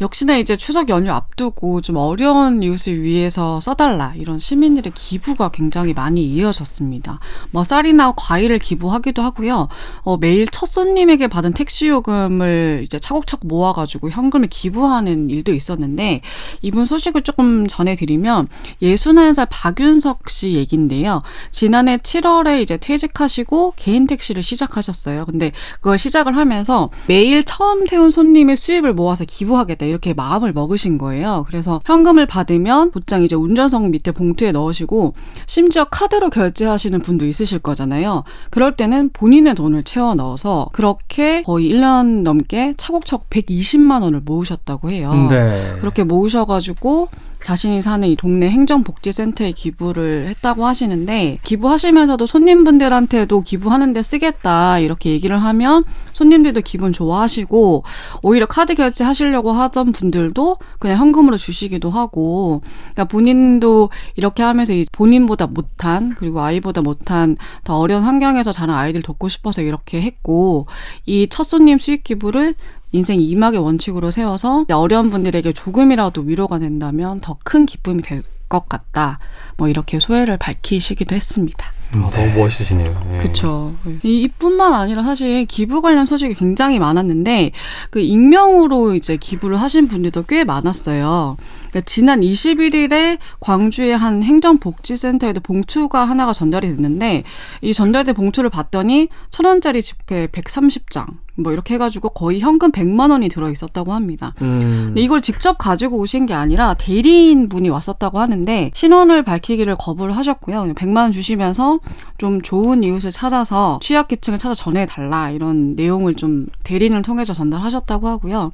역시나 0.00 0.36
이제 0.36 0.56
추석 0.56 0.88
연휴 0.88 1.10
앞두고 1.10 1.80
좀 1.80 1.96
어려운 1.96 2.62
이웃을 2.62 3.02
위해서 3.02 3.58
써달라 3.58 4.12
이런 4.16 4.38
시민들의 4.38 4.92
기부가 4.94 5.48
굉장히 5.48 5.92
많이 5.92 6.24
이어졌습니다. 6.24 7.18
뭐 7.50 7.64
쌀이나 7.64 8.12
과일을 8.16 8.60
기부하기도 8.60 9.22
하고요. 9.22 9.68
어, 10.02 10.16
매일 10.16 10.46
첫 10.46 10.66
손님에게 10.66 11.26
받은 11.26 11.52
택시 11.52 11.88
요금을 11.88 12.82
이제 12.84 12.98
차곡차곡 13.00 13.48
모아가지고 13.48 14.10
현금을 14.10 14.48
기부하는 14.48 15.30
일도 15.30 15.52
있었는데 15.52 16.20
이분 16.62 16.84
소식을 16.84 17.22
조금 17.22 17.66
전해드리면 17.66 18.46
예순한 18.80 19.34
살 19.34 19.46
박윤석 19.50 20.28
씨 20.28 20.54
얘긴데요. 20.54 21.22
지난해 21.50 21.96
7월에 21.96 22.62
이제 22.62 22.76
퇴직하시고 22.76 23.74
개인 23.76 24.06
택시를 24.06 24.42
시작하셨어요. 24.42 25.26
근데 25.26 25.50
그걸 25.76 25.98
시작을 25.98 26.36
하면서 26.36 26.88
매일 27.08 27.42
처음 27.42 27.86
태운 27.86 28.10
손님의 28.10 28.56
수입을 28.56 28.94
모아서 28.94 29.24
기부하겠다. 29.24 29.87
이렇게 29.88 30.14
마음을 30.14 30.52
먹으신 30.52 30.98
거예요. 30.98 31.44
그래서 31.48 31.80
현금을 31.84 32.26
받으면 32.26 32.90
곧장 32.90 33.22
이제 33.22 33.34
운전석 33.34 33.90
밑에 33.90 34.12
봉투에 34.12 34.52
넣으시고 34.52 35.14
심지어 35.46 35.84
카드로 35.84 36.30
결제하시는 36.30 37.00
분도 37.00 37.26
있으실 37.26 37.58
거잖아요. 37.58 38.24
그럴 38.50 38.76
때는 38.76 39.10
본인의 39.12 39.54
돈을 39.54 39.82
채워 39.84 40.14
넣어서 40.14 40.68
그렇게 40.72 41.42
거의 41.42 41.70
1년 41.72 42.22
넘게 42.22 42.74
차곡차곡 42.76 43.30
120만 43.30 44.02
원을 44.02 44.20
모으셨다고 44.24 44.90
해요. 44.90 45.28
네. 45.30 45.76
그렇게 45.80 46.04
모으셔가지고 46.04 47.08
자신이 47.40 47.82
사는 47.82 48.06
이 48.08 48.16
동네 48.16 48.50
행정복지센터에 48.50 49.52
기부를 49.52 50.26
했다고 50.28 50.66
하시는데 50.66 51.38
기부하시면서도 51.44 52.26
손님분들한테도 52.26 53.40
기부하는데 53.42 54.02
쓰겠다 54.02 54.78
이렇게 54.80 55.10
얘기를 55.10 55.42
하면 55.42 55.84
손님들도 56.12 56.60
기분 56.62 56.92
좋아하시고 56.92 57.84
오히려 58.22 58.46
카드 58.46 58.74
결제 58.74 59.04
하시려고 59.04 59.52
하던 59.52 59.92
분들도 59.92 60.58
그냥 60.78 60.98
현금으로 60.98 61.36
주시기도 61.36 61.90
하고 61.90 62.62
그러니까 62.92 63.04
본인도 63.04 63.90
이렇게 64.16 64.42
하면서 64.42 64.74
본인보다 64.92 65.46
못한 65.46 66.14
그리고 66.16 66.40
아이보다 66.40 66.82
못한 66.82 67.36
더 67.64 67.78
어려운 67.78 68.02
환경에서 68.02 68.52
자란 68.52 68.76
아이들 68.76 69.02
돕고 69.02 69.28
싶어서 69.28 69.62
이렇게 69.62 70.00
했고 70.02 70.66
이 71.06 71.28
첫 71.30 71.44
손님 71.44 71.78
수익 71.78 72.02
기부를 72.04 72.54
인생 72.92 73.20
이막의 73.20 73.60
원칙으로 73.60 74.10
세워서 74.10 74.64
어려운 74.72 75.10
분들에게 75.10 75.52
조금이라도 75.52 76.22
위로가 76.22 76.58
된다면 76.58 77.20
더 77.20 77.36
큰 77.44 77.66
기쁨이 77.66 78.02
될 78.02 78.22
것 78.48 78.66
같다. 78.66 79.18
뭐 79.58 79.68
이렇게 79.68 80.00
소회를 80.00 80.38
밝히시기도 80.38 81.14
했습니다. 81.14 81.66
아, 81.92 82.10
네. 82.10 82.26
너무 82.28 82.40
멋있으시네요. 82.40 83.06
네. 83.10 83.18
그렇죠. 83.18 83.74
이뿐만 84.02 84.72
아니라 84.72 85.02
사실 85.02 85.44
기부 85.44 85.82
관련 85.82 86.06
소식이 86.06 86.32
굉장히 86.32 86.78
많았는데 86.78 87.52
그 87.90 88.00
익명으로 88.00 88.94
이제 88.94 89.18
기부를 89.18 89.60
하신 89.60 89.88
분들도 89.88 90.22
꽤 90.22 90.44
많았어요. 90.44 91.36
그러니까 91.70 91.80
지난 91.82 92.20
21일에 92.20 93.18
광주의 93.40 93.96
한 93.96 94.22
행정복지센터에도 94.22 95.40
봉투가 95.40 96.04
하나가 96.04 96.32
전달이 96.32 96.68
됐는데 96.68 97.24
이 97.62 97.72
전달된 97.72 98.14
봉투를 98.14 98.50
봤더니 98.50 99.08
천 99.30 99.46
원짜리 99.46 99.82
지폐 99.82 100.28
130장 100.28 101.06
뭐 101.38 101.52
이렇게 101.52 101.74
해가지고 101.74 102.10
거의 102.10 102.40
현금 102.40 102.72
100만 102.72 103.10
원이 103.12 103.28
들어 103.28 103.48
있었다고 103.50 103.92
합니다. 103.92 104.34
음. 104.42 104.86
근데 104.88 105.00
이걸 105.00 105.20
직접 105.22 105.56
가지고 105.56 105.98
오신 105.98 106.26
게 106.26 106.34
아니라 106.34 106.74
대리인 106.74 107.48
분이 107.48 107.68
왔었다고 107.68 108.18
하는데 108.18 108.72
신원을 108.74 109.22
밝히기를 109.22 109.76
거부를 109.76 110.16
하셨고요. 110.16 110.74
100만 110.74 110.96
원 110.96 111.12
주시면서 111.12 111.78
좀 112.18 112.42
좋은 112.42 112.82
이웃을 112.82 113.12
찾아서 113.12 113.78
취약계층을 113.80 114.40
찾아 114.40 114.54
전해달라 114.54 115.30
이런 115.30 115.74
내용을 115.76 116.14
좀 116.14 116.46
대리인을 116.64 117.02
통해서 117.02 117.32
전달하셨다고 117.32 118.08
하고요. 118.08 118.50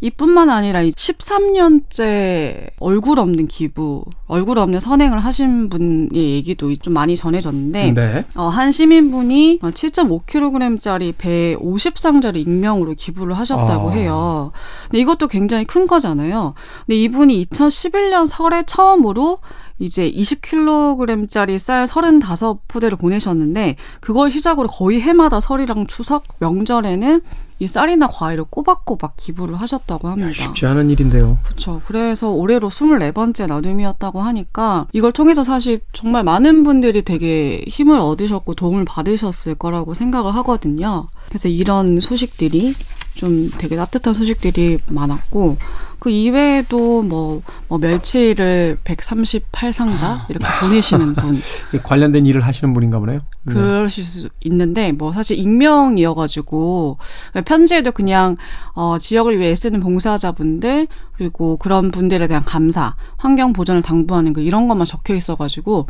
이뿐만 0.00 0.48
아니라 0.48 0.82
13년째 0.82 2.57
얼굴 2.80 3.18
없는 3.18 3.48
기부, 3.48 4.04
얼굴 4.26 4.58
없는 4.58 4.80
선행을 4.80 5.18
하신 5.18 5.68
분의 5.68 6.10
얘기도 6.12 6.74
좀 6.76 6.94
많이 6.94 7.16
전해졌는데 7.16 7.92
네. 7.92 8.24
어, 8.34 8.48
한 8.48 8.72
시민분이 8.72 9.60
7.5kg짜리 9.60 11.14
배 11.16 11.56
50상자를 11.56 12.36
익명으로 12.36 12.94
기부를 12.94 13.34
하셨다고 13.34 13.90
아. 13.90 13.92
해요. 13.92 14.52
근데 14.84 14.98
이것도 14.98 15.28
굉장히 15.28 15.64
큰 15.64 15.86
거잖아요. 15.86 16.54
근데 16.86 16.96
이분이 16.96 17.44
2011년 17.46 18.26
설에 18.26 18.62
처음으로 18.66 19.38
이제 19.78 20.10
20kg짜리 20.10 21.58
쌀 21.58 21.86
35포대를 21.86 22.98
보내셨는데 22.98 23.76
그걸 24.00 24.30
시작으로 24.30 24.68
거의 24.68 25.00
해마다 25.00 25.40
설이랑 25.40 25.86
추석 25.86 26.24
명절에는 26.40 27.20
이 27.60 27.66
쌀이나 27.66 28.06
과일을 28.06 28.44
꼬박꼬박 28.50 29.16
기부를 29.16 29.56
하셨다고 29.56 30.08
합니다. 30.08 30.28
야, 30.28 30.32
쉽지 30.32 30.66
않은 30.66 30.90
일인데요. 30.90 31.38
그렇죠. 31.44 31.82
그래서 31.86 32.30
올해로 32.30 32.70
24번째 32.70 33.46
나눔이었다고 33.48 34.20
하니까 34.22 34.86
이걸 34.92 35.12
통해서 35.12 35.42
사실 35.42 35.80
정말 35.92 36.22
많은 36.22 36.62
분들이 36.62 37.02
되게 37.02 37.64
힘을 37.66 37.98
얻으셨고 37.98 38.54
도움을 38.54 38.84
받으셨을 38.84 39.56
거라고 39.56 39.94
생각을 39.94 40.34
하거든요. 40.36 41.06
그래서 41.28 41.48
이런 41.48 42.00
소식들이 42.00 42.72
좀 43.14 43.50
되게 43.58 43.74
따뜻한 43.74 44.14
소식들이 44.14 44.78
많았고 44.90 45.56
그 45.98 46.10
이외에도 46.10 47.02
뭐, 47.02 47.42
뭐 47.66 47.78
멸치를 47.78 48.78
138상자 48.84 50.02
아. 50.02 50.26
이렇게 50.28 50.46
보내시는 50.60 51.14
분 51.14 51.40
관련된 51.82 52.24
일을 52.26 52.40
하시는 52.40 52.72
분인가 52.72 52.98
보네요. 52.98 53.20
네. 53.42 53.54
그러실 53.54 54.04
수 54.04 54.28
있는데 54.44 54.92
뭐 54.92 55.12
사실 55.12 55.38
익명이어가지고 55.38 56.98
편지에도 57.44 57.92
그냥 57.92 58.36
어, 58.74 58.98
지역을 58.98 59.38
위해 59.38 59.50
애쓰는 59.50 59.80
봉사자분들 59.80 60.86
그리고 61.16 61.56
그런 61.56 61.90
분들에 61.90 62.26
대한 62.26 62.42
감사, 62.42 62.94
환경 63.16 63.52
보전을 63.52 63.82
당부하는 63.82 64.32
그 64.32 64.40
이런 64.40 64.68
것만 64.68 64.86
적혀 64.86 65.14
있어가지고 65.14 65.86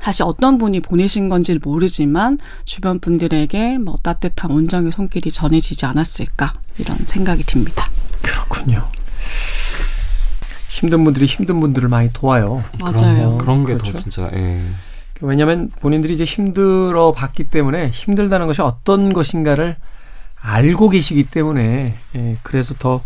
사실 0.00 0.22
어떤 0.22 0.58
분이 0.58 0.80
보내신 0.80 1.28
건지 1.28 1.58
모르지만 1.62 2.38
주변 2.64 3.00
분들에게 3.00 3.78
뭐 3.78 3.96
따뜻한 4.02 4.50
온정의 4.50 4.92
손길이 4.92 5.32
전해지지 5.32 5.86
않았을까 5.86 6.52
이런 6.78 6.98
생각이 7.04 7.42
듭니다. 7.44 7.90
그렇군요. 8.22 8.84
힘든 10.78 11.02
분들이 11.02 11.26
힘든 11.26 11.58
분들을 11.58 11.88
많이 11.88 12.08
도와요. 12.12 12.62
맞아요. 12.80 13.36
그런, 13.38 13.66
게더 13.66 13.82
그렇죠. 13.82 13.98
진짜. 13.98 14.30
예. 14.34 14.62
왜냐하면 15.20 15.70
본인들이 15.80 16.14
이제 16.14 16.22
힘들어 16.22 17.10
봤기 17.10 17.44
때문에 17.44 17.90
힘들다는 17.90 18.46
것이 18.46 18.62
어떤 18.62 19.12
것인가를 19.12 19.74
알고 20.40 20.90
계시기 20.90 21.24
때문에 21.24 21.96
예, 22.14 22.36
그래서 22.44 22.74
더 22.74 23.02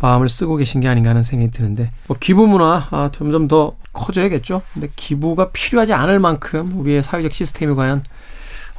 마음을 0.00 0.30
쓰고 0.30 0.56
계신 0.56 0.80
게 0.80 0.88
아닌가 0.88 1.10
하는 1.10 1.22
생각이 1.22 1.50
드는데 1.50 1.90
뭐 2.06 2.16
기부 2.18 2.46
문화 2.46 2.88
아, 2.90 3.10
점점 3.12 3.46
더 3.46 3.74
커져야겠죠. 3.92 4.62
근데 4.72 4.88
기부가 4.96 5.50
필요하지 5.50 5.92
않을 5.92 6.18
만큼 6.18 6.72
우리의 6.80 7.02
사회적 7.02 7.34
시스템이 7.34 7.74
과연 7.74 8.02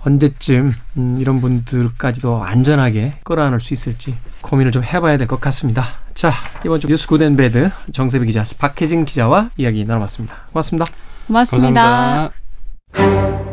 언제쯤 0.06 0.74
음, 0.98 1.18
이런 1.20 1.40
분들까지도 1.42 2.44
안전하게 2.44 3.14
끌어안을 3.24 3.60
수 3.62 3.74
있을지 3.74 4.18
고민을 4.42 4.72
좀 4.72 4.84
해봐야 4.84 5.18
될 5.18 5.28
것 5.28 5.40
같습니다. 5.42 5.84
자 6.14 6.32
이번 6.66 6.80
주 6.80 6.88
뉴스 6.88 7.08
good 7.08 7.33
and 7.33 7.53
bad 7.53 7.72
정세비 7.94 8.26
기자 8.26 8.44
박혜진 8.58 9.06
기자와 9.06 9.52
이야기 9.58 9.86
나눠봤습니다. 9.86 10.36
고맙습니다. 10.52 10.86
고맙습니다. 11.28 11.82
감사합니다. 11.82 13.44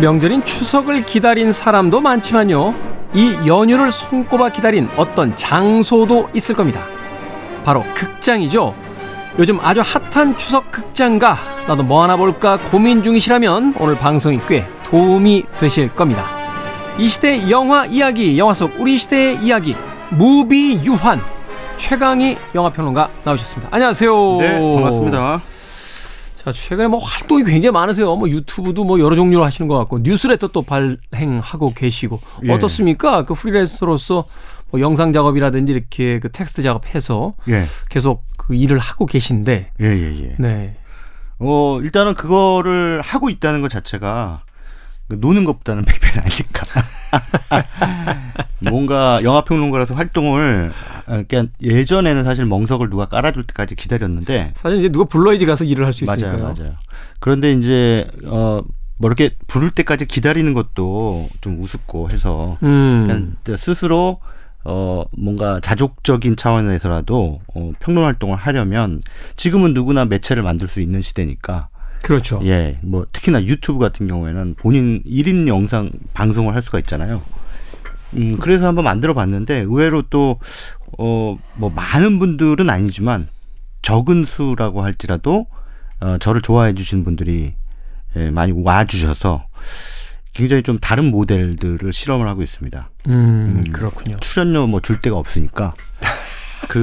명절인 0.00 0.44
추석을 0.44 1.04
기다린 1.04 1.52
사람도 1.52 2.00
많지만요. 2.00 2.74
이 3.12 3.36
연휴를 3.46 3.90
손꼽아 3.90 4.50
기다린 4.50 4.88
어떤 4.96 5.34
장소도 5.36 6.30
있을 6.34 6.54
겁니다. 6.54 6.84
바로 7.64 7.84
극장이죠. 7.94 8.74
요즘 9.38 9.58
아주 9.60 9.80
핫한 9.80 10.36
추석 10.38 10.70
극장가 10.70 11.36
나도 11.66 11.82
뭐 11.82 12.02
하나 12.02 12.16
볼까 12.16 12.58
고민 12.70 13.02
중이시라면 13.02 13.74
오늘 13.78 13.96
방송이 13.96 14.40
꽤 14.48 14.66
도움이 14.84 15.44
되실 15.58 15.88
겁니다. 15.88 16.26
이 16.98 17.08
시대 17.08 17.50
영화 17.50 17.86
이야기, 17.86 18.38
영화 18.38 18.52
속 18.54 18.72
우리 18.78 18.98
시대의 18.98 19.38
이야기, 19.40 19.76
무비 20.10 20.80
유환 20.84 21.20
최강희 21.76 22.36
영화평론가 22.54 23.08
나오셨습니다. 23.24 23.68
안녕하세요. 23.72 24.36
네, 24.38 24.58
반갑습니다. 24.58 25.40
자, 26.40 26.52
최근에 26.52 26.88
뭐 26.88 27.00
활동이 27.00 27.44
굉장히 27.44 27.70
많으세요. 27.70 28.16
뭐 28.16 28.26
유튜브도 28.26 28.84
뭐 28.84 28.98
여러 28.98 29.14
종류로 29.14 29.44
하시는 29.44 29.68
것 29.68 29.76
같고 29.76 29.98
뉴스레터 29.98 30.48
또 30.48 30.62
발행하고 30.62 31.74
계시고 31.74 32.18
예. 32.46 32.52
어떻습니까? 32.52 33.24
그 33.26 33.34
프리랜서로서 33.34 34.24
뭐 34.70 34.80
영상 34.80 35.12
작업이라든지 35.12 35.70
이렇게 35.70 36.18
그 36.18 36.32
텍스트 36.32 36.62
작업해서 36.62 37.34
예, 37.48 37.66
계속 37.90 38.24
그 38.38 38.54
일을 38.54 38.78
하고 38.78 39.04
계신데 39.04 39.72
예, 39.82 39.84
예, 39.84 40.22
예. 40.22 40.36
네. 40.38 40.76
어, 41.40 41.78
일단은 41.82 42.14
그거를 42.14 43.02
하고 43.04 43.28
있다는 43.28 43.60
것 43.60 43.70
자체가 43.70 44.42
그 45.08 45.18
노는 45.20 45.44
것보다는 45.44 45.84
백배는 45.84 46.20
아니니까. 46.20 46.66
뭔가 48.60 49.22
영화평론가라서 49.24 49.94
활동을, 49.94 50.72
아, 50.72 50.99
그러니까 51.24 51.52
예전에는 51.62 52.24
사실 52.24 52.44
멍석을 52.46 52.90
누가 52.90 53.06
깔아줄 53.06 53.44
때까지 53.44 53.74
기다렸는데, 53.76 54.52
사실 54.54 54.78
이제 54.78 54.88
누가 54.90 55.04
불러야지 55.06 55.46
가서 55.46 55.64
일을 55.64 55.84
할 55.86 55.92
수 55.92 56.04
있으니까요. 56.04 56.38
맞아요, 56.42 56.54
맞아요. 56.58 56.72
그런데 57.20 57.52
이제, 57.52 58.08
어, 58.26 58.62
뭐 58.98 59.08
이렇게 59.08 59.30
부를 59.46 59.70
때까지 59.70 60.06
기다리는 60.06 60.52
것도 60.54 61.26
좀 61.40 61.60
우습고 61.62 62.10
해서, 62.10 62.58
음. 62.62 63.06
그냥 63.44 63.56
스스로 63.58 64.20
어 64.62 65.04
뭔가 65.16 65.58
자족적인 65.62 66.36
차원에서라도 66.36 67.40
어 67.54 67.72
평론 67.80 68.04
활동을 68.04 68.36
하려면 68.36 69.00
지금은 69.36 69.72
누구나 69.72 70.04
매체를 70.04 70.42
만들 70.42 70.68
수 70.68 70.80
있는 70.80 71.00
시대니까 71.00 71.68
그렇죠. 72.02 72.40
예 72.44 72.78
뭐 72.82 73.06
특히나 73.10 73.42
유튜브 73.44 73.78
같은 73.78 74.06
경우에는 74.06 74.56
본인 74.58 75.02
1인 75.04 75.48
영상 75.48 75.90
방송을 76.12 76.54
할 76.54 76.60
수가 76.60 76.78
있잖아요. 76.80 77.22
음 78.16 78.36
그래서 78.38 78.66
한번 78.66 78.84
만들어 78.84 79.14
봤는데 79.14 79.60
의외로 79.60 80.02
또 80.10 80.38
어 80.98 81.34
뭐 81.58 81.70
많은 81.74 82.18
분들은 82.18 82.68
아니지만 82.70 83.28
적은 83.82 84.24
수라고 84.26 84.82
할지라도 84.82 85.46
어 86.00 86.18
저를 86.18 86.40
좋아해 86.42 86.74
주신 86.74 87.04
분들이 87.04 87.54
예, 88.16 88.30
많이 88.30 88.52
와 88.52 88.84
주셔서 88.84 89.46
굉장히 90.32 90.62
좀 90.62 90.78
다른 90.78 91.10
모델들을 91.10 91.92
실험을 91.92 92.26
하고 92.28 92.42
있습니다. 92.42 92.88
음, 93.08 93.62
그렇군요. 93.72 94.18
출연료 94.20 94.66
뭐 94.66 94.80
줄 94.80 95.00
데가 95.00 95.16
없으니까 95.16 95.74
그 96.68 96.82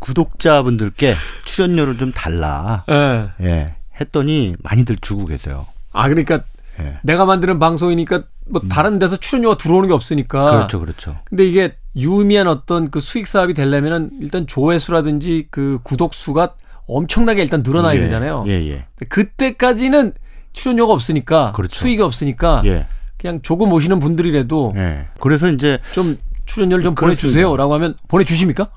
구독자분들께 0.00 1.14
출연료를 1.44 1.98
좀 1.98 2.12
달라. 2.12 2.84
예. 2.90 3.30
예. 3.44 3.74
했더니 4.00 4.54
많이들 4.62 4.96
주고 5.00 5.26
계세요. 5.26 5.66
아 5.92 6.08
그러니까 6.08 6.40
예. 6.80 6.98
내가 7.02 7.24
만드는 7.24 7.58
방송이니까 7.58 8.24
뭐 8.50 8.60
다른 8.68 8.98
데서 8.98 9.16
출연료가 9.16 9.56
들어오는 9.58 9.88
게 9.88 9.94
없으니까. 9.94 10.50
그렇죠, 10.50 10.80
그렇죠. 10.80 11.16
근데 11.24 11.46
이게 11.46 11.76
유의미한 11.96 12.46
어떤 12.48 12.90
그 12.90 13.00
수익 13.00 13.26
사업이 13.26 13.54
되려면은 13.54 14.10
일단 14.20 14.46
조회수라든지 14.46 15.48
그 15.50 15.78
구독 15.82 16.14
수가 16.14 16.54
엄청나게 16.86 17.42
일단 17.42 17.62
늘어나야 17.64 17.96
예, 17.96 18.00
되잖아요. 18.00 18.44
예, 18.48 18.52
예. 18.68 18.86
그때까지는 19.08 20.12
출연료가 20.52 20.92
없으니까 20.92 21.52
그렇죠. 21.52 21.76
수익이 21.78 22.02
없으니까 22.02 22.62
예. 22.64 22.86
그냥 23.18 23.40
조금 23.42 23.72
오시는 23.72 23.98
분들이라도 24.00 24.72
예. 24.76 25.06
그래서 25.20 25.48
이제 25.50 25.78
좀 25.92 26.16
출연료를 26.46 26.82
좀. 26.84 26.94
보내주세요라고 26.94 27.74
하면 27.74 27.94
보내주십니까? 28.08 28.68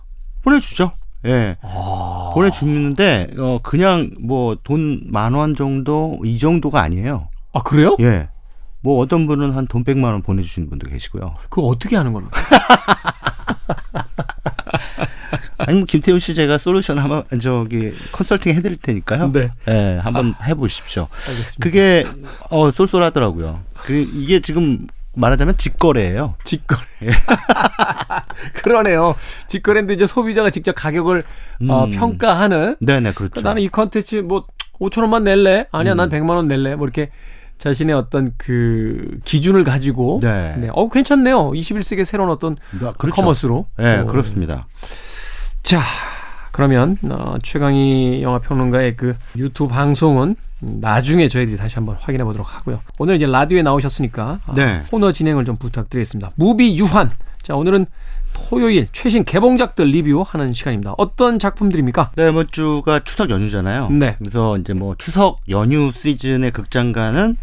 보내주죠. 0.43 0.91
예. 1.25 1.55
아. 1.61 2.31
보내주는데, 2.33 3.27
어, 3.37 3.59
그냥 3.61 4.09
뭐 4.19 4.55
돈 4.63 5.03
만 5.11 5.35
원 5.35 5.55
정도, 5.55 6.19
이 6.25 6.39
정도가 6.39 6.81
아니에요. 6.81 7.29
아 7.53 7.61
그래요? 7.61 7.95
예. 8.01 8.27
뭐 8.81 8.99
어떤 8.99 9.27
분은 9.27 9.51
한 9.51 9.67
돈 9.67 9.83
백만 9.83 10.11
원 10.13 10.21
보내주시는 10.21 10.69
분도 10.69 10.89
계시고요. 10.89 11.35
그거 11.49 11.63
어떻게 11.67 11.95
하는 11.95 12.13
겁니까? 12.13 12.39
아니 15.57 15.75
면 15.77 15.85
김태훈 15.85 16.19
씨 16.19 16.33
제가 16.33 16.57
솔루션 16.57 16.97
한번 16.97 17.23
저기 17.39 17.93
컨설팅 18.11 18.55
해드릴 18.55 18.77
테니까요. 18.77 19.31
네. 19.31 19.51
예, 19.67 19.99
한번 20.03 20.33
해보십시오. 20.43 21.07
알겠습니다. 21.11 21.57
그게 21.59 22.07
어 22.49 22.71
쏠쏠하더라고요. 22.71 23.61
그 23.83 23.93
이게 23.93 24.39
지금 24.39 24.87
말하자면 25.13 25.57
직거래예요. 25.57 26.35
직거래. 26.43 26.81
그러네요. 28.63 29.15
직거래인데 29.47 29.93
이제 29.93 30.07
소비자가 30.07 30.49
직접 30.49 30.73
가격을 30.73 31.23
어, 31.69 31.83
음. 31.85 31.91
평가하는. 31.91 32.77
네네 32.79 33.11
그렇죠. 33.13 33.31
그러니까 33.33 33.41
나는 33.49 33.61
이 33.61 33.69
컨텐츠 33.69 34.15
뭐 34.15 34.47
5천 34.79 35.01
원만 35.01 35.23
낼래? 35.25 35.67
아니야, 35.71 35.93
음. 35.93 35.97
난 35.97 36.09
100만 36.09 36.29
원 36.31 36.47
낼래? 36.47 36.75
뭐 36.75 36.87
이렇게 36.87 37.11
자신의 37.61 37.95
어떤 37.95 38.33
그 38.37 39.19
기준을 39.23 39.63
가지고 39.63 40.19
네. 40.23 40.67
어 40.73 40.89
괜찮네요. 40.89 41.51
21세기 41.51 42.03
새로운 42.05 42.31
어떤 42.31 42.57
아, 42.81 42.93
그렇죠. 42.97 43.15
commerce로. 43.15 43.67
네 43.77 43.99
어. 43.99 44.05
그렇습니다. 44.05 44.65
자, 45.61 45.79
그러면 46.51 46.97
어, 47.03 47.35
최강희 47.43 48.23
영화 48.23 48.39
평론가의 48.39 48.97
그 48.97 49.13
유튜브 49.37 49.71
방송은 49.71 50.35
나중에 50.59 51.27
저희들이 51.27 51.55
다시 51.55 51.75
한번 51.75 51.97
확인해 51.99 52.23
보도록 52.23 52.55
하고요. 52.55 52.79
오늘 52.97 53.15
이제 53.15 53.27
라디오에 53.27 53.61
나오셨으니까 53.61 54.39
아, 54.43 54.53
네. 54.55 54.81
코너 54.89 55.11
진행을 55.11 55.45
좀 55.45 55.55
부탁드리겠습니다. 55.57 56.31
무비 56.37 56.75
유한. 56.79 57.11
자, 57.43 57.53
오늘은 57.53 57.85
토요일 58.49 58.87
최신 58.91 59.23
개봉작들 59.23 59.85
리뷰하는 59.87 60.53
시간입니다. 60.53 60.95
어떤 60.97 61.39
작품들입니까? 61.39 62.11
네, 62.15 62.29
이번 62.29 62.47
주가 62.51 62.99
추석 62.99 63.29
연휴잖아요. 63.29 63.89
네. 63.91 64.15
그래서 64.19 64.57
이제 64.57 64.73
뭐 64.73 64.95
추석 64.97 65.39
연휴 65.49 65.91
시즌의 65.91 66.51
극장가는 66.51 67.35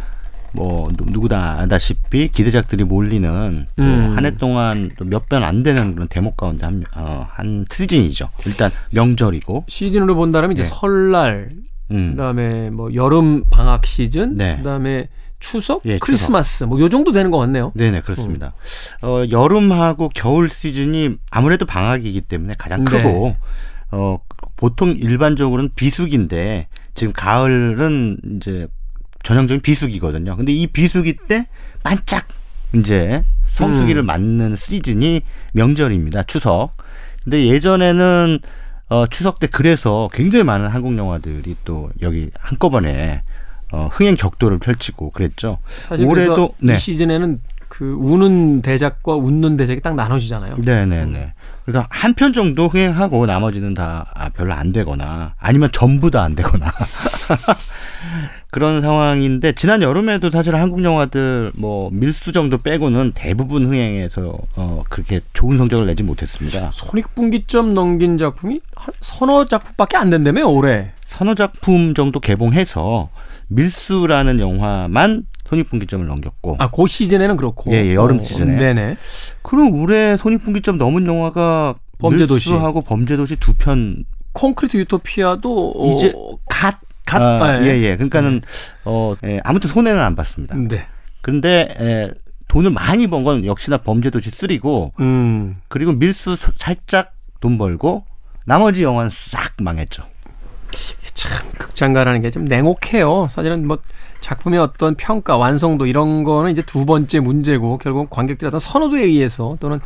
뭐 0.52 0.88
누- 0.96 1.04
누구나 1.10 1.58
아다시피 1.60 2.28
기대작들이 2.28 2.84
몰리는 2.84 3.66
음. 3.78 4.12
한해 4.16 4.36
동안 4.38 4.90
몇번 5.00 5.44
안 5.44 5.62
되는 5.62 5.94
그런 5.94 6.08
대목 6.08 6.36
가운데 6.36 6.64
한, 6.64 6.84
어, 6.96 7.26
한 7.28 7.64
시즌이죠. 7.70 8.30
일단 8.46 8.70
명절이고, 8.94 9.64
시즌으로 9.68 10.14
본다면 10.14 10.52
이제 10.52 10.62
네. 10.62 10.68
설날, 10.68 11.50
음, 11.90 12.12
그다음에 12.12 12.70
뭐 12.70 12.92
여름 12.94 13.44
방학 13.50 13.86
시즌, 13.86 14.36
네. 14.36 14.56
그다음에 14.56 15.08
추석, 15.40 15.82
예, 15.86 15.98
크리스마스 15.98 16.64
뭐 16.64 16.80
요 16.80 16.88
정도 16.88 17.12
되는 17.12 17.30
것 17.30 17.38
같네요. 17.38 17.72
네네 17.74 18.00
그렇습니다. 18.02 18.54
어, 19.02 19.22
여름하고 19.30 20.10
겨울 20.14 20.50
시즌이 20.50 21.16
아무래도 21.30 21.64
방학이기 21.66 22.22
때문에 22.22 22.54
가장 22.58 22.84
네. 22.84 22.90
크고 22.90 23.36
어, 23.92 24.18
보통 24.56 24.90
일반적으로는 24.90 25.70
비수기인데 25.76 26.68
지금 26.94 27.12
가을은 27.12 28.18
이제 28.36 28.66
전형적인 29.22 29.60
비수기거든요. 29.62 30.36
근데 30.36 30.52
이 30.52 30.66
비수기 30.66 31.16
때 31.28 31.46
반짝 31.82 32.26
이제 32.74 33.24
성수기를 33.48 34.02
음. 34.02 34.06
맞는 34.06 34.56
시즌이 34.56 35.22
명절입니다. 35.52 36.24
추석. 36.24 36.76
근데 37.24 37.46
예전에는 37.46 38.38
어, 38.90 39.06
추석 39.06 39.38
때 39.38 39.46
그래서 39.46 40.08
굉장히 40.12 40.44
많은 40.44 40.68
한국 40.68 40.96
영화들이 40.96 41.56
또 41.64 41.90
여기 42.00 42.30
한꺼번에 42.38 43.22
어, 43.72 43.88
흥행 43.92 44.14
격도를 44.16 44.58
펼치고 44.58 45.10
그랬죠. 45.10 45.58
올해도 46.04 46.54
네. 46.58 46.74
이 46.74 46.78
시즌에는 46.78 47.40
그 47.68 47.92
우는 47.98 48.62
대작과 48.62 49.14
웃는 49.16 49.56
대작이 49.58 49.80
딱 49.82 49.94
나눠지잖아요. 49.94 50.56
네네네. 50.58 51.32
그래서 51.64 51.84
한편 51.90 52.32
정도 52.32 52.66
흥행하고 52.68 53.26
나머지는 53.26 53.74
다 53.74 54.06
아, 54.14 54.30
별로 54.30 54.54
안 54.54 54.72
되거나 54.72 55.34
아니면 55.38 55.68
전부 55.70 56.10
다 56.10 56.22
안 56.22 56.34
되거나 56.34 56.72
그런 58.50 58.80
상황인데 58.80 59.52
지난 59.52 59.82
여름에도 59.82 60.30
사실 60.30 60.56
한국 60.56 60.82
영화들 60.82 61.52
뭐 61.54 61.90
밀수 61.92 62.32
정도 62.32 62.56
빼고는 62.58 63.12
대부분 63.14 63.66
흥행해서 63.66 64.38
어 64.56 64.82
그렇게 64.88 65.20
좋은 65.34 65.58
성적을 65.58 65.86
내지 65.86 66.02
못했습니다. 66.02 66.70
손익분기점 66.72 67.74
넘긴 67.74 68.16
작품이 68.16 68.60
한 68.74 68.94
서너 69.02 69.44
작품밖에 69.44 69.98
안 69.98 70.08
된다며 70.08 70.46
올해. 70.46 70.92
서너 71.06 71.34
작품 71.34 71.92
정도 71.94 72.20
개봉해서 72.20 73.10
밀수라는 73.48 74.40
영화만 74.40 75.24
손익분기점을 75.48 76.06
넘겼고 76.06 76.56
아, 76.58 76.70
그 76.70 76.86
시즌에는 76.86 77.36
그렇고. 77.36 77.72
예, 77.72 77.76
예, 77.86 77.94
여름 77.94 78.20
시즌에. 78.22 78.54
네네. 78.56 78.96
그럼 79.42 79.80
올해 79.80 80.16
손익분기점 80.16 80.78
넘은 80.78 81.06
영화가 81.06 81.74
범죄도시. 81.98 82.50
밀수하고 82.50 82.82
범죄도시 82.82 83.36
두 83.36 83.54
편 83.54 84.04
콘크리트 84.34 84.76
유토피아도 84.76 85.72
어, 85.76 85.94
이제 85.94 86.12
갓. 86.48 86.78
갓, 87.06 87.22
아, 87.22 87.62
예. 87.64 87.68
예, 87.68 87.82
예. 87.84 87.96
그러니까는, 87.96 88.42
어, 88.84 89.14
예, 89.24 89.40
아무튼 89.42 89.70
손해는 89.70 89.98
안 89.98 90.14
봤습니다. 90.14 90.54
네. 90.58 90.86
근데, 91.22 91.74
예, 91.80 92.10
돈을 92.48 92.70
많이 92.70 93.06
번 93.06 93.24
건 93.24 93.46
역시나 93.46 93.78
범죄도시 93.78 94.30
3고, 94.30 94.92
음. 95.00 95.56
그리고 95.68 95.92
밀수 95.92 96.36
소- 96.36 96.52
살짝 96.54 97.14
돈 97.40 97.56
벌고, 97.56 98.04
나머지 98.44 98.82
영화는 98.82 99.08
싹 99.10 99.54
망했죠. 99.58 100.02
참 101.18 101.46
극장가라는 101.58 102.20
게 102.20 102.30
좀 102.30 102.44
냉혹해요. 102.44 103.28
사실은 103.30 103.66
뭐 103.66 103.78
작품의 104.20 104.60
어떤 104.60 104.94
평가, 104.94 105.36
완성도 105.36 105.86
이런 105.86 106.22
거는 106.24 106.52
이제 106.52 106.62
두 106.62 106.84
번째 106.86 107.20
문제고 107.20 107.78
결국 107.78 108.10
관객들의 108.10 108.48
어떤 108.48 108.58
선호도에 108.60 109.02
의해서 109.02 109.56
또는 109.60 109.80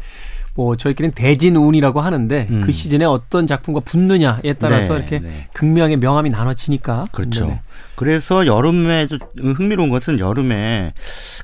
뭐 0.54 0.76
저희끼리는 0.76 1.14
대진운이라고 1.14 2.00
하는데 2.02 2.46
그 2.46 2.52
음. 2.54 2.62
그 2.64 2.70
시즌에 2.72 3.04
어떤 3.06 3.46
작품과 3.46 3.80
붙느냐에 3.80 4.52
따라서 4.58 4.94
네, 4.94 4.98
이렇게 5.00 5.18
네. 5.20 5.48
극명의 5.54 5.96
명암이 5.96 6.28
나눠지니까 6.30 7.08
그렇죠. 7.12 7.46
네네. 7.46 7.60
그래서 7.96 8.44
여름에 8.46 9.06
흥미로운 9.38 9.88
것은 9.88 10.18
여름에 10.18 10.92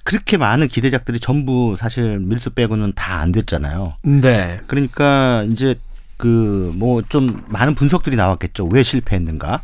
그렇게 0.05 0.37
많은 0.37 0.68
기대작들이 0.68 1.20
전부 1.20 1.77
사실 1.79 2.18
밀수 2.18 2.51
빼고는 2.51 2.92
다 2.96 3.18
안 3.20 3.33
됐잖아요. 3.33 3.94
네. 4.03 4.61
그러니까 4.66 5.44
이제 5.51 5.74
그 6.18 6.72
뭐 6.77 7.01
좀 7.09 7.44
많은 7.48 7.74
분석들이 7.74 8.16
나왔겠죠. 8.16 8.68
왜 8.72 8.83
실패했는가? 8.83 9.62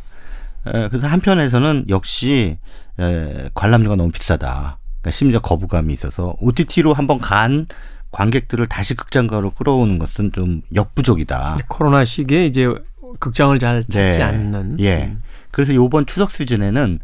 에, 0.67 0.89
그래서 0.89 1.07
한편에서는 1.07 1.85
역시 1.89 2.57
에, 2.99 3.49
관람료가 3.53 3.95
너무 3.95 4.11
비싸다. 4.11 4.77
그러니까 5.01 5.11
심지어 5.11 5.39
거부감이 5.39 5.93
있어서 5.93 6.35
OTT로 6.39 6.93
한번 6.93 7.19
간 7.19 7.67
관객들을 8.11 8.65
다시 8.67 8.95
극장가로 8.95 9.51
끌어오는 9.51 9.99
것은 9.99 10.31
좀 10.31 10.61
역부족이다. 10.73 11.57
코로나 11.67 12.05
시기에 12.05 12.45
이제 12.45 12.73
극장을 13.19 13.57
잘 13.59 13.83
찾지 13.83 14.17
네. 14.17 14.23
않는. 14.23 14.79
예. 14.79 15.05
음. 15.05 15.21
그래서 15.51 15.73
이번 15.73 16.05
추석 16.05 16.31
시즌에는 16.31 16.99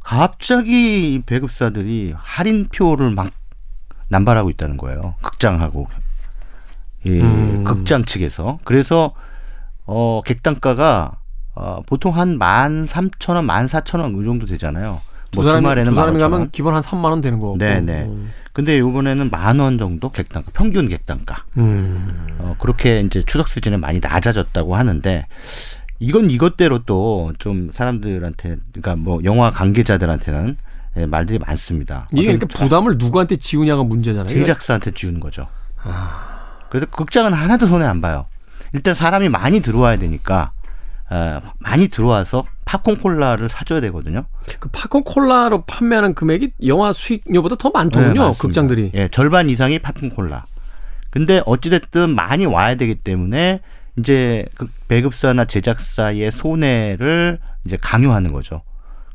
갑자기 0.00 1.22
배급사들이 1.24 2.14
할인표를 2.16 3.10
막 3.10 3.30
남발하고 4.08 4.50
있다는 4.50 4.76
거예요. 4.76 5.16
극장하고 5.22 5.88
예, 7.06 7.20
음. 7.20 7.64
극장 7.64 8.04
측에서. 8.04 8.58
그래서 8.64 9.14
어 9.84 10.22
객단가가 10.24 11.16
어, 11.56 11.82
보통 11.86 12.14
한 12.16 12.38
만 12.38 12.86
삼천 12.86 13.36
원, 13.36 13.46
만 13.46 13.66
사천 13.66 14.00
원 14.00 14.14
이 14.20 14.24
정도 14.24 14.46
되잖아요. 14.46 15.00
뭐 15.34 15.44
사람이, 15.44 15.60
주말에는 15.62 15.90
두 15.90 15.94
사람이 15.96 16.18
가면 16.20 16.50
기본 16.52 16.74
한 16.74 16.82
3만 16.82 17.04
원 17.06 17.20
되는 17.20 17.38
거고. 17.40 17.58
네네. 17.58 18.04
음. 18.04 18.30
근데 18.52 18.76
이번에는 18.78 19.28
만 19.30 19.58
원 19.60 19.76
정도 19.78 20.10
객단가, 20.10 20.50
평균 20.54 20.88
객단가. 20.88 21.44
음. 21.58 22.36
어, 22.38 22.54
그렇게 22.58 23.00
이제 23.00 23.22
추석 23.26 23.48
시즌에 23.48 23.76
많이 23.76 24.00
낮아졌다고 24.00 24.76
하는데 24.76 25.26
이건 25.98 26.30
이것대로 26.30 26.80
또 26.84 27.32
좀 27.38 27.70
사람들한테 27.72 28.56
그러니까 28.72 28.96
뭐 28.96 29.20
영화 29.24 29.50
관계자들한테는 29.50 30.56
예, 30.98 31.06
말들이 31.06 31.38
많습니다. 31.38 32.06
이게 32.12 32.26
그러니까 32.36 32.46
부담을 32.46 32.96
누구한테 32.96 33.36
지우냐가 33.36 33.82
문제잖아요. 33.84 34.28
제작사한테 34.28 34.92
지우는 34.92 35.20
거죠. 35.20 35.46
아. 35.82 36.36
그래서 36.70 36.86
극장은 36.86 37.32
하나도 37.34 37.66
손해 37.66 37.84
안 37.86 38.00
봐요. 38.00 38.26
일단 38.72 38.94
사람이 38.94 39.28
많이 39.28 39.60
들어와야 39.60 39.98
되니까 39.98 40.52
어, 41.08 41.40
많이 41.58 41.88
들어와서 41.88 42.44
팝콘 42.64 42.98
콜라를 42.98 43.48
사줘야 43.48 43.80
되거든요. 43.82 44.24
그 44.58 44.68
팝콘 44.70 45.02
콜라로 45.04 45.64
판매하는 45.64 46.14
금액이 46.14 46.52
영화 46.66 46.92
수익료보다 46.92 47.56
더 47.56 47.70
많더군요. 47.70 48.32
네, 48.32 48.38
극장들이. 48.38 48.90
예, 48.94 49.08
절반 49.08 49.48
이상이 49.48 49.78
팝콘 49.78 50.10
콜라. 50.10 50.46
근데 51.10 51.40
어찌됐든 51.46 52.14
많이 52.14 52.44
와야 52.44 52.74
되기 52.74 52.96
때문에 52.96 53.60
이제 53.98 54.44
그 54.56 54.68
배급사나 54.88 55.44
제작사의 55.44 56.30
손해를 56.30 57.38
이제 57.64 57.78
강요하는 57.80 58.32
거죠. 58.32 58.62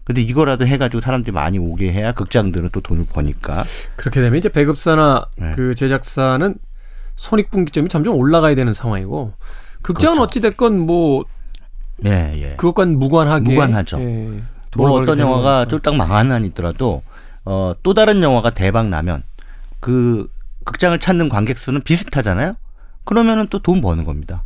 근데 0.03 0.21
이거라도 0.21 0.65
해가지고 0.65 1.01
사람들이 1.01 1.31
많이 1.31 1.59
오게 1.59 1.91
해야 1.91 2.11
극장들은 2.13 2.69
또 2.71 2.81
돈을 2.81 3.05
버니까. 3.05 3.63
그렇게 3.97 4.21
되면 4.21 4.37
이제 4.39 4.49
배급사나 4.49 5.27
네. 5.37 5.51
그 5.55 5.75
제작사는 5.75 6.55
손익분기점이 7.15 7.89
점점 7.89 8.15
올라가야 8.15 8.55
되는 8.55 8.73
상황이고 8.73 9.33
극장은 9.83 10.15
그렇죠. 10.15 10.23
어찌됐건 10.23 10.79
뭐 10.79 11.25
예, 12.05 12.31
예. 12.35 12.55
그것과는 12.55 12.97
무관하게 12.97 13.49
무관하죠. 13.49 13.99
예, 14.01 14.41
뭐 14.75 14.91
어떤 14.91 15.19
영화가 15.19 15.65
쫄딱 15.67 15.95
망한 15.95 16.31
한 16.31 16.45
있더라도 16.45 17.03
어, 17.45 17.73
또 17.83 17.93
다른 17.93 18.21
영화가 18.23 18.51
대박 18.51 18.87
나면 18.87 19.23
그 19.79 20.27
극장을 20.65 20.97
찾는 20.97 21.29
관객 21.29 21.57
수는 21.57 21.81
비슷하잖아요. 21.81 22.55
그러면은 23.03 23.47
또 23.47 23.59
돈 23.59 23.81
버는 23.81 24.05
겁니다. 24.05 24.43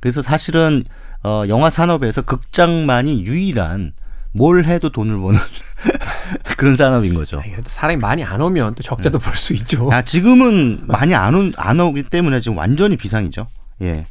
그래서 0.00 0.22
사실은 0.22 0.84
어, 1.24 1.44
영화 1.48 1.70
산업에서 1.70 2.22
극장만이 2.22 3.24
유일한 3.24 3.92
뭘 4.32 4.64
해도 4.64 4.90
돈을 4.90 5.20
버는 5.20 5.38
그런 6.56 6.76
산업인 6.76 7.14
거죠. 7.14 7.38
아, 7.38 7.42
그래도 7.42 7.68
사람이 7.68 8.00
많이 8.00 8.24
안 8.24 8.40
오면 8.40 8.74
또 8.74 8.82
적자도 8.82 9.18
네. 9.18 9.24
볼수 9.24 9.54
있죠. 9.54 9.88
아, 9.92 10.02
지금은 10.02 10.86
많이 10.86 11.14
안, 11.14 11.34
오, 11.34 11.50
안 11.56 11.78
오기 11.78 12.04
때문에 12.04 12.40
지금 12.40 12.58
완전히 12.58 12.96
비상이죠. 12.96 13.46
예. 13.82 14.04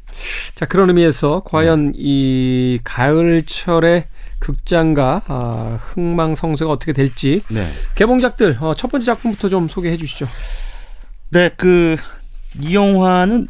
자, 0.55 0.65
그런 0.65 0.89
의미에서 0.89 1.43
과연 1.45 1.87
네. 1.87 1.93
이 1.97 2.79
가을철에 2.83 4.05
극장가 4.39 5.21
아, 5.27 5.79
흥망성쇠가 5.81 6.69
어떻게 6.71 6.93
될지 6.93 7.41
네. 7.51 7.63
개봉작들 7.95 8.57
어, 8.59 8.73
첫 8.73 8.91
번째 8.91 9.05
작품부터 9.05 9.49
좀 9.49 9.67
소개해 9.67 9.97
주시죠. 9.97 10.27
네, 11.29 11.49
그 11.49 11.97
이 12.59 12.75
영화는 12.75 13.47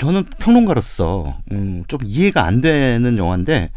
저는 0.00 0.24
평론가로서 0.40 1.38
음, 1.52 1.84
좀 1.86 2.00
이해가 2.04 2.42
안 2.44 2.60
되는 2.60 3.16
영화인데 3.16 3.70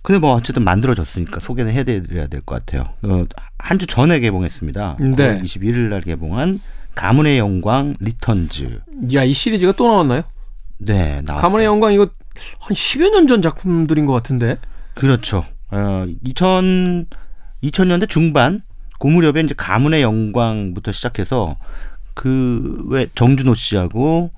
근데 0.00 0.18
뭐 0.18 0.32
어쨌든 0.32 0.64
만들어졌으니까 0.64 1.40
소개는 1.40 1.70
해드려야 1.74 2.28
될 2.28 2.40
것 2.40 2.64
같아요. 2.64 2.84
어, 3.02 3.24
한 3.58 3.78
주 3.78 3.86
전에 3.86 4.20
개봉했습니다. 4.20 4.96
네. 5.18 5.42
21일 5.42 5.90
날 5.90 6.00
개봉한 6.00 6.60
가문의 6.94 7.36
영광 7.38 7.94
Returns. 8.00 8.80
야, 9.12 9.22
이 9.22 9.34
시리즈가 9.34 9.72
또 9.72 9.86
나왔나요? 9.86 10.22
네, 10.78 11.20
나왔어요. 11.24 11.42
가문의 11.42 11.66
영광 11.66 11.92
이거 11.92 12.08
한 12.60 12.74
10여 12.74 13.10
년 13.10 13.26
전 13.26 13.42
작품들인 13.42 14.06
것 14.06 14.12
같은데. 14.12 14.58
그렇죠. 14.94 15.44
어, 15.70 16.06
2000 16.24 17.06
2000년대 17.62 18.08
중반 18.08 18.62
고 18.98 19.08
무렵에 19.10 19.40
이제 19.40 19.54
가문의 19.56 20.02
영광부터 20.02 20.92
시작해서 20.92 21.56
그 22.14 22.84
왜 22.88 23.06
정준호 23.14 23.54
씨하고 23.54 24.30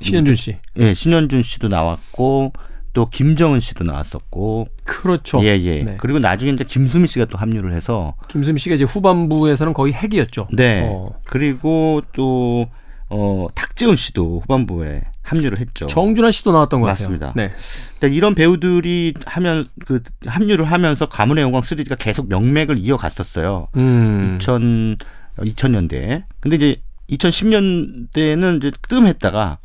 신현준 0.00 0.36
씨. 0.36 0.56
예, 0.78 0.84
네, 0.84 0.94
신현준 0.94 1.42
씨도 1.42 1.68
나왔고 1.68 2.52
또 2.94 3.08
김정은 3.08 3.60
씨도 3.60 3.84
나왔었고. 3.84 4.68
그렇죠. 4.84 5.42
예, 5.42 5.58
예. 5.60 5.82
네. 5.82 5.96
그리고 5.98 6.18
나중에 6.18 6.52
이제 6.52 6.64
김수미 6.64 7.08
씨가 7.08 7.24
또 7.26 7.38
합류를 7.38 7.72
해서 7.72 8.14
김수미 8.28 8.58
씨가 8.60 8.76
이제 8.76 8.84
후반부에서는 8.84 9.72
거의 9.72 9.92
핵이었죠. 9.94 10.48
네. 10.52 10.82
어. 10.86 11.14
그리고 11.24 12.02
또 12.14 12.66
어, 13.14 13.46
탁재훈 13.54 13.94
씨도 13.94 14.40
후반부에 14.40 15.02
합류를 15.22 15.58
했죠. 15.58 15.86
정준하 15.86 16.30
씨도 16.30 16.50
나왔던 16.50 16.80
것 16.80 16.86
맞습니다. 16.86 17.28
같아요. 17.28 17.48
네. 17.48 17.54
그러니까 17.98 18.16
이런 18.16 18.34
배우들이 18.34 19.12
하면 19.26 19.68
그 19.84 20.02
합류를 20.24 20.64
하면서 20.64 21.06
가문의 21.06 21.42
영광 21.44 21.62
시리즈가 21.62 21.94
계속 21.94 22.28
명맥을 22.30 22.78
이어갔었어요. 22.78 23.68
음. 23.76 24.38
2000 24.40 24.96
2000년대. 25.38 26.24
근데 26.40 26.56
이제 26.56 26.76
2010년대는 27.10 28.58
이제 28.58 28.72
뜸했다가 28.88 29.58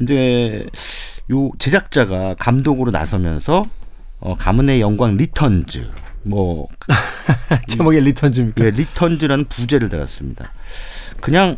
이제 0.00 0.66
요 1.30 1.50
제작자가 1.58 2.34
감독으로 2.38 2.90
나서면서 2.90 3.66
어 4.20 4.34
가문의 4.34 4.80
영광 4.80 5.16
Returns 5.18 5.90
뭐 6.22 6.68
제목이 7.68 8.00
Returns입니까? 8.00 8.64
예, 8.64 8.70
Returns라는 8.70 9.44
부제를 9.44 9.90
달았습니다. 9.90 10.50
그냥 11.20 11.56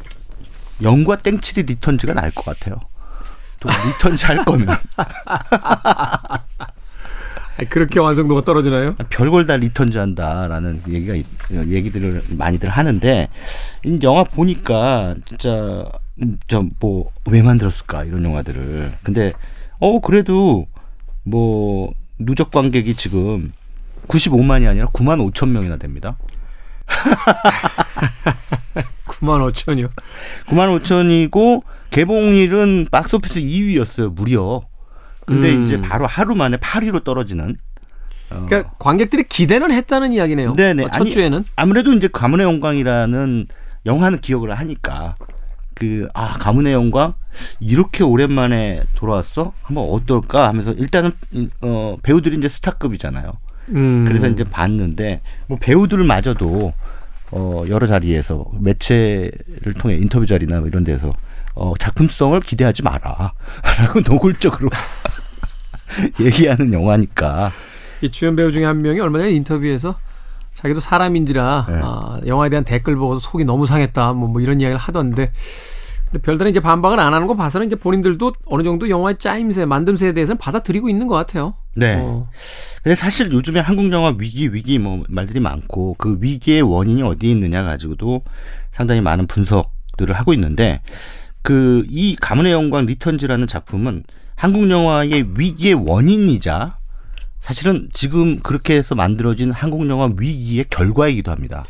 영구와 0.83 1.17
땡칠이 1.17 1.67
Returns가 1.67 2.15
나을 2.15 2.31
것 2.31 2.45
같아요. 2.45 2.81
또 3.61 3.69
Returns 3.69 4.27
할 4.27 4.45
거면. 4.45 4.69
그렇게 7.69 8.01
완성도가 8.01 8.43
떨어지나요? 8.43 8.95
별걸 9.11 9.47
다 9.47 9.57
Returns 9.57 9.99
한다라는 9.99 10.81
얘기가 10.89 11.15
얘기들을 11.69 12.23
많이들 12.31 12.71
하는데 12.71 13.29
이 13.85 13.99
영화 14.03 14.25
보니까 14.25 15.15
진짜 15.27 15.85
음, 16.23 16.39
저뭐 16.49 17.11
왜 17.27 17.43
만들었을까 17.43 18.05
이런 18.05 18.25
영화들을 18.25 18.91
근데 19.03 19.33
어 19.79 20.01
그래도 20.01 20.67
뭐 21.23 21.93
누적 22.19 22.51
관객이 22.51 22.95
지금 22.97 23.53
95만이 24.09 24.69
아니라 24.69 24.87
9만 24.89 25.31
5천 25.31 25.49
명이나 25.49 25.77
됩니다. 25.77 26.17
9만 29.07 29.53
5천이요? 29.53 29.91
9만 30.47 30.81
5천이고 30.81 31.63
개봉일은 31.91 32.89
박스오피스 32.91 33.41
2위였어요 33.41 34.15
무려. 34.15 34.63
근데 35.27 35.55
음. 35.55 35.65
이제 35.65 35.81
바로 35.81 36.07
하루 36.07 36.35
만에 36.35 36.57
8위로 36.57 37.05
떨어지는. 37.05 37.57
어. 38.31 38.47
그러니까 38.49 38.73
관객들이 38.79 39.25
기대는 39.25 39.73
했다는 39.73 40.13
이야기네요. 40.13 40.53
네네. 40.53 40.85
어, 40.85 40.89
첫 40.93 41.03
아니, 41.03 41.11
주에는 41.11 41.45
아무래도 41.57 41.93
이제 41.93 42.09
가문의 42.09 42.47
영광이라는 42.47 43.47
영화는 43.87 44.21
기억을 44.21 44.57
하니까 44.59 45.17
그 45.75 46.09
아 46.15 46.35
가문의 46.39 46.73
영광 46.75 47.15
이렇게 47.59 48.05
오랜만에 48.05 48.83
돌아왔어 48.95 49.53
한번 49.63 49.89
어떨까 49.91 50.47
하면서 50.49 50.73
일단은 50.73 51.13
어 51.63 51.97
배우들이 52.03 52.37
이제 52.37 52.49
스타급이잖아요. 52.49 53.33
음. 53.71 54.05
그래서 54.07 54.29
이제 54.29 54.45
봤는데 54.45 55.21
뭐 55.47 55.59
배우들마저도 55.61 56.73
어 57.33 57.63
여러 57.69 57.87
자리에서 57.87 58.45
매체를 58.61 59.75
통해 59.79 59.97
인터뷰 59.97 60.27
자리나 60.27 60.61
뭐 60.61 60.69
이런 60.69 60.85
데서 60.85 61.13
어 61.55 61.75
작품성을 61.79 62.39
기대하지 62.41 62.83
마라라고 62.83 64.01
노골적으로 64.09 64.71
얘기하는 66.21 66.73
영화니까 66.73 67.53
이 68.01 68.11
주연 68.11 68.37
배우 68.37 68.51
중에 68.51 68.65
한 68.65 68.79
명이 68.79 69.01
얼마 69.01 69.19
전에 69.19 69.31
인터뷰에서 69.33 69.95
자기도 70.55 70.81
사람인지라 70.81 71.67
네. 71.69 71.81
아, 71.83 72.21
영화에 72.27 72.49
대한 72.49 72.65
댓글 72.65 72.97
보고서 72.97 73.21
속이 73.21 73.45
너무 73.45 73.67
상했다 73.67 74.13
뭐, 74.13 74.29
뭐 74.29 74.41
이런 74.41 74.61
이야기를 74.61 74.79
하던데 74.79 75.33
근데 76.11 76.23
별다른 76.23 76.51
이제 76.51 76.61
반박을 76.61 76.99
안 76.99 77.15
하는 77.15 77.27
거 77.27 77.35
봐서는 77.35 77.69
이제 77.69 77.77
본인들도 77.77 78.33
어느 78.47 78.63
정도 78.65 78.89
영화의 78.89 79.19
짜임새, 79.19 79.65
만듦새에 79.65 80.15
대해서는 80.15 80.39
받아들이고 80.39 80.89
있는 80.89 81.07
것 81.07 81.15
같아요. 81.15 81.55
네. 81.75 81.97
어. 81.99 82.29
근데 82.83 82.95
사실 82.97 83.31
요즘에 83.33 83.61
한국 83.61 83.91
영화 83.93 84.15
위기 84.19 84.53
위기 84.53 84.79
뭐 84.79 85.05
말들이 85.09 85.41
많고 85.41 85.95
그 85.99 86.19
위기의 86.21 86.63
원인이 86.63 87.03
어디에 87.03 87.31
있느냐 87.31 87.63
가지고도 87.63 88.23
상당히 88.73 89.01
많은 89.01 89.27
분석들을 89.27 90.15
하고 90.15 90.33
있는데 90.35 90.81
그 91.43 91.85
이 91.89 92.17
가문의 92.17 92.53
영광 92.53 92.87
리턴즈라는 92.87 93.47
작품은 93.47 94.05
한국 94.37 94.71
영화의 94.71 95.27
위기의 95.37 95.75
원인이자 95.75 96.77
사실은 97.41 97.89
지금 97.93 98.41
그렇게 98.41 98.75
해서 98.75 98.95
만들어진 98.95 99.51
한국 99.51 99.89
영화 99.89 100.11
위기의 100.17 100.65
결과이기도 100.71 101.31
합니다. 101.31 101.65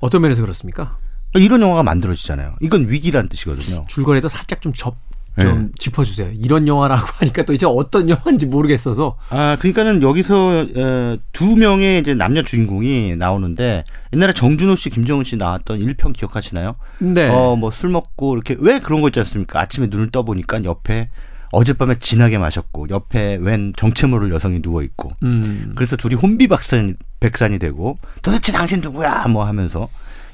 어떤 0.00 0.22
면에서 0.22 0.42
그렇습니까? 0.42 0.98
이런 1.34 1.60
영화가 1.60 1.82
만들어지잖아요. 1.82 2.54
이건 2.60 2.88
위기란 2.88 3.28
뜻이거든요. 3.28 3.84
줄거리에도 3.88 4.28
살짝 4.28 4.60
좀 4.60 4.72
접, 4.72 4.96
좀 5.40 5.66
네. 5.66 5.68
짚어주세요. 5.78 6.30
이런 6.40 6.66
영화라고 6.68 7.06
하니까 7.18 7.42
또 7.44 7.52
이제 7.52 7.66
어떤 7.66 8.08
영화인지 8.10 8.46
모르겠어서. 8.46 9.16
아, 9.30 9.56
그러니까는 9.58 10.02
여기서 10.02 10.66
어, 10.76 11.16
두 11.32 11.56
명의 11.56 12.00
이제 12.00 12.14
남녀 12.14 12.42
주인공이 12.42 13.16
나오는데 13.16 13.84
옛날에 14.12 14.32
정준호 14.32 14.76
씨, 14.76 14.90
김정은 14.90 15.24
씨 15.24 15.36
나왔던 15.36 15.80
1편 15.80 16.12
기억하시나요? 16.12 16.74
네. 16.98 17.28
어, 17.28 17.56
뭐 17.56 17.70
술 17.70 17.90
먹고 17.90 18.34
이렇게 18.34 18.56
왜 18.58 18.78
그런 18.80 19.00
거 19.02 19.08
있지 19.08 19.20
않습니까? 19.20 19.60
아침에 19.60 19.86
눈을 19.88 20.10
떠보니까 20.10 20.64
옆에 20.64 21.10
어젯밤에 21.52 21.98
진하게 21.98 22.36
마셨고 22.38 22.88
옆에 22.90 23.38
웬 23.40 23.72
정체 23.76 24.06
모를 24.06 24.30
여성이 24.32 24.60
누워 24.60 24.82
있고 24.82 25.12
음. 25.22 25.72
그래서 25.76 25.96
둘이 25.96 26.14
혼비백산이 26.14 26.94
백산이 27.20 27.58
되고 27.58 27.96
도대체 28.20 28.52
당신 28.52 28.80
누구야 28.82 29.26
뭐 29.28 29.44
하면서 29.46 29.88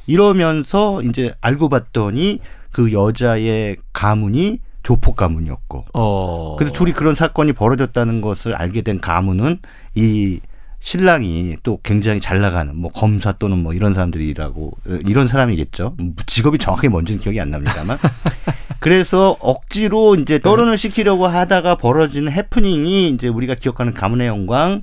이러면서 0.06 1.02
이제 1.02 1.32
알고 1.40 1.68
봤더니 1.68 2.40
그 2.72 2.92
여자의 2.92 3.76
가문이 3.92 4.58
조폭 4.84 5.16
가문이었고. 5.16 5.86
어. 5.94 6.56
그래서 6.56 6.72
둘이 6.72 6.92
그런 6.92 7.16
사건이 7.16 7.54
벌어졌다는 7.54 8.20
것을 8.20 8.54
알게 8.54 8.82
된 8.82 9.00
가문은 9.00 9.58
이 9.96 10.38
신랑이 10.78 11.56
또 11.62 11.80
굉장히 11.82 12.20
잘 12.20 12.42
나가는 12.42 12.76
뭐 12.76 12.90
검사 12.90 13.32
또는 13.32 13.62
뭐 13.62 13.72
이런 13.72 13.94
사람들이라고 13.94 14.72
이런 15.06 15.26
사람이겠죠. 15.26 15.96
직업이 16.26 16.58
정확하게 16.58 16.90
뭔지는 16.90 17.20
기억이 17.20 17.40
안 17.40 17.50
납니다만. 17.50 17.98
그래서 18.80 19.34
억지로 19.40 20.14
이제 20.14 20.38
떠론을 20.38 20.76
시키려고 20.76 21.26
하다가 21.26 21.76
벌어진 21.76 22.30
해프닝이 22.30 23.08
이제 23.08 23.28
우리가 23.28 23.54
기억하는 23.54 23.94
가문의 23.94 24.28
영광 24.28 24.82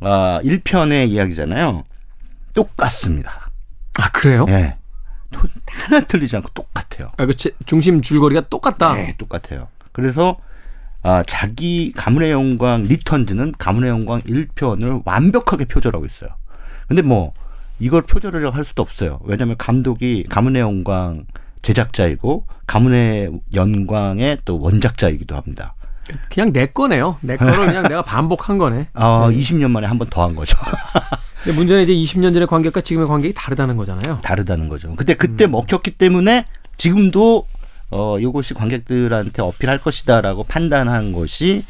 아 0.00 0.40
1편의 0.44 1.08
이야기잖아요. 1.08 1.84
똑같습니다. 2.52 3.48
아 3.98 4.10
그래요? 4.10 4.44
네. 4.44 4.76
하나 5.88 6.00
틀리지 6.06 6.36
않고 6.36 6.48
똑같아요. 6.54 7.10
아, 7.16 7.26
그 7.26 7.34
중심 7.66 8.00
줄거리가 8.02 8.48
똑같다. 8.48 8.94
네, 8.94 9.14
똑같아요. 9.18 9.68
그래서 9.92 10.36
아, 11.02 11.22
자기 11.26 11.92
가문의 11.96 12.30
영광 12.30 12.82
리턴즈는 12.82 13.54
가문의 13.58 13.90
영광 13.90 14.20
1편을 14.20 15.02
완벽하게 15.04 15.64
표절하고 15.64 16.06
있어요. 16.06 16.30
근데 16.88 17.02
뭐 17.02 17.32
이걸 17.80 18.02
표절하려고 18.02 18.56
할 18.56 18.64
수도 18.64 18.82
없어요. 18.82 19.18
왜냐하면 19.24 19.56
감독이 19.58 20.24
가문의 20.28 20.62
영광 20.62 21.24
제작자이고 21.62 22.46
가문의 22.66 23.30
영광의 23.54 24.38
또 24.44 24.60
원작자이기도 24.60 25.34
합니다. 25.36 25.74
그냥 26.32 26.52
내 26.52 26.66
거네요. 26.66 27.16
내 27.20 27.36
거를 27.36 27.54
그냥 27.66 27.84
내가 27.84 28.02
반복한 28.02 28.58
거네. 28.58 28.88
아, 28.94 29.28
네. 29.30 29.36
20년 29.36 29.70
만에 29.70 29.86
한 29.86 29.98
번 29.98 30.08
더 30.10 30.22
한 30.22 30.34
거죠. 30.34 30.56
근데 31.42 31.56
문제는 31.56 31.82
이제 31.82 31.92
20년 31.92 32.32
전의 32.32 32.46
관객과 32.46 32.80
지금의 32.80 33.08
관객이 33.08 33.34
다르다는 33.34 33.76
거잖아요. 33.76 34.20
다르다는 34.22 34.68
거죠. 34.68 34.94
근데 34.94 35.14
그때 35.14 35.44
음. 35.46 35.52
먹혔기 35.52 35.92
때문에 35.92 36.46
지금도 36.76 37.46
어 37.90 38.18
이것이 38.18 38.54
관객들한테 38.54 39.42
어필할 39.42 39.78
것이다라고 39.78 40.44
판단한 40.44 41.12
것이 41.12 41.64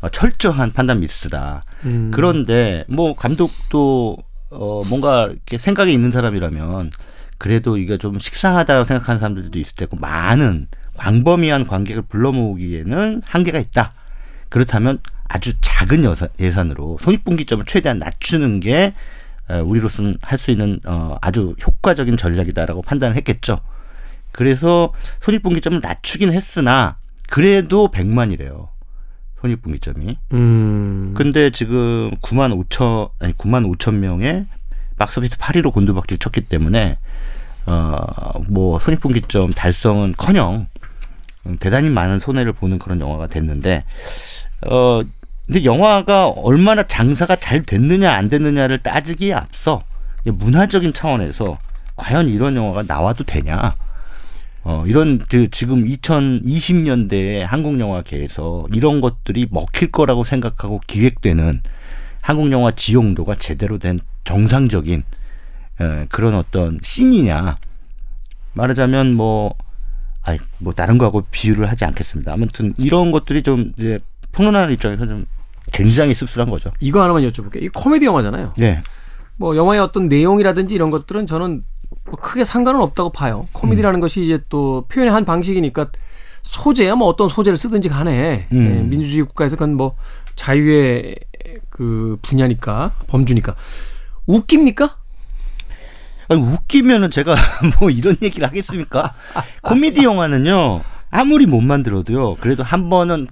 어, 0.00 0.08
철저한 0.08 0.72
판단 0.72 1.00
미스다. 1.00 1.64
음. 1.84 2.10
그런데 2.12 2.84
뭐 2.88 3.14
감독도 3.14 4.16
어 4.50 4.82
뭔가 4.84 5.28
이렇게 5.30 5.58
생각이 5.58 5.92
있는 5.92 6.10
사람이라면 6.10 6.90
그래도 7.38 7.76
이게 7.76 7.98
좀 7.98 8.18
식상하다고 8.18 8.84
생각하는 8.86 9.18
사람들도 9.18 9.58
있을 9.58 9.74
테고 9.76 9.96
많은 9.96 10.68
광범위한 10.96 11.66
관객을 11.66 12.02
불러 12.02 12.32
모으기에는 12.32 13.22
한계가 13.24 13.58
있다. 13.58 13.92
그렇다면 14.48 14.98
아주 15.32 15.52
작은 15.60 16.02
예산으로 16.40 16.98
손익분기점을 17.00 17.64
최대한 17.64 17.98
낮추는 17.98 18.58
게 18.60 18.94
우리로서는 19.64 20.16
할 20.22 20.38
수 20.38 20.50
있는 20.50 20.80
어 20.84 21.16
아주 21.20 21.54
효과적인 21.64 22.16
전략이다라고 22.16 22.82
판단을 22.82 23.16
했겠죠. 23.16 23.60
그래서 24.32 24.92
손익분기점을 25.20 25.80
낮추긴 25.80 26.32
했으나 26.32 26.96
그래도 27.28 27.88
100만이래요. 27.88 28.68
손익분기점이. 29.40 30.18
음. 30.32 31.14
근데 31.16 31.50
지금 31.50 32.10
9만 32.22 32.52
5천 32.68 33.10
아니 33.20 33.32
9만 33.34 33.72
5천 33.76 33.94
명의 33.94 34.46
박스오피스 34.98 35.36
8위로 35.38 35.72
곤두박질 35.72 36.18
쳤기 36.18 36.42
때문에 36.42 36.98
어뭐 37.66 38.78
손익분기점 38.80 39.50
달성은커녕 39.50 40.66
대단히 41.60 41.88
많은 41.88 42.20
손해를 42.20 42.52
보는 42.52 42.78
그런 42.78 43.00
영화가 43.00 43.28
됐는데 43.28 43.84
어 44.66 45.02
근데 45.50 45.64
영화가 45.64 46.28
얼마나 46.28 46.84
장사가 46.84 47.34
잘 47.34 47.64
됐느냐 47.64 48.12
안 48.12 48.28
됐느냐를 48.28 48.78
따지기에 48.78 49.34
앞서 49.34 49.82
문화적인 50.24 50.92
차원에서 50.92 51.58
과연 51.96 52.28
이런 52.28 52.54
영화가 52.54 52.84
나와도 52.86 53.24
되냐? 53.24 53.74
어, 54.62 54.84
이런 54.86 55.18
그 55.18 55.50
지금 55.50 55.86
2020년대의 55.86 57.40
한국 57.40 57.80
영화계에서 57.80 58.68
이런 58.72 59.00
것들이 59.00 59.48
먹힐 59.50 59.90
거라고 59.90 60.22
생각하고 60.22 60.80
기획되는 60.86 61.62
한국 62.20 62.52
영화 62.52 62.70
지용도가 62.70 63.34
제대로 63.34 63.78
된 63.78 63.98
정상적인 64.22 65.02
에, 65.80 66.06
그런 66.10 66.36
어떤 66.36 66.78
씬이냐? 66.80 67.58
말하자면 68.52 69.14
뭐 69.14 69.56
아이 70.22 70.38
뭐 70.58 70.72
다른 70.74 70.96
거하고 70.96 71.22
비유를 71.28 71.68
하지 71.68 71.84
않겠습니다. 71.86 72.32
아무튼 72.32 72.72
이런 72.78 73.10
것들이 73.10 73.42
좀 73.42 73.72
이제 73.76 73.98
평론하는 74.30 74.72
입장에서 74.72 75.08
좀 75.08 75.26
굉장히 75.72 76.14
씁쓸한 76.14 76.50
거죠. 76.50 76.70
이거 76.80 77.02
하나만 77.02 77.22
여쭤볼게요. 77.22 77.62
이 77.62 77.68
코미디 77.68 78.06
영화잖아요. 78.06 78.54
네. 78.56 78.82
뭐 79.36 79.56
영화의 79.56 79.80
어떤 79.80 80.08
내용이라든지 80.08 80.74
이런 80.74 80.90
것들은 80.90 81.26
저는 81.26 81.64
뭐 82.04 82.20
크게 82.20 82.44
상관은 82.44 82.80
없다고 82.80 83.10
봐요. 83.10 83.44
코미디라는 83.52 83.98
음. 83.98 84.00
것이 84.00 84.22
이제 84.22 84.40
또 84.48 84.84
표현의 84.88 85.12
한 85.12 85.24
방식이니까 85.24 85.90
소재야 86.42 86.94
뭐 86.94 87.08
어떤 87.08 87.28
소재를 87.28 87.56
쓰든지 87.56 87.88
간에 87.88 88.48
음. 88.52 88.68
네, 88.68 88.82
민주주의 88.82 89.24
국가에서 89.24 89.56
그건 89.56 89.74
뭐 89.74 89.96
자유의 90.36 91.16
그 91.68 92.18
분야니까 92.22 92.92
범주니까 93.06 93.54
웃깁니까? 94.26 94.96
아니, 96.28 96.40
웃기면은 96.40 97.10
제가 97.10 97.34
뭐 97.80 97.90
이런 97.90 98.16
얘기를 98.22 98.46
하겠습니까? 98.46 99.14
코미디 99.62 100.04
영화는요. 100.04 100.80
아무리 101.10 101.46
못 101.46 101.60
만들어도요. 101.60 102.36
그래도 102.36 102.62
한 102.62 102.88
번은 102.88 103.26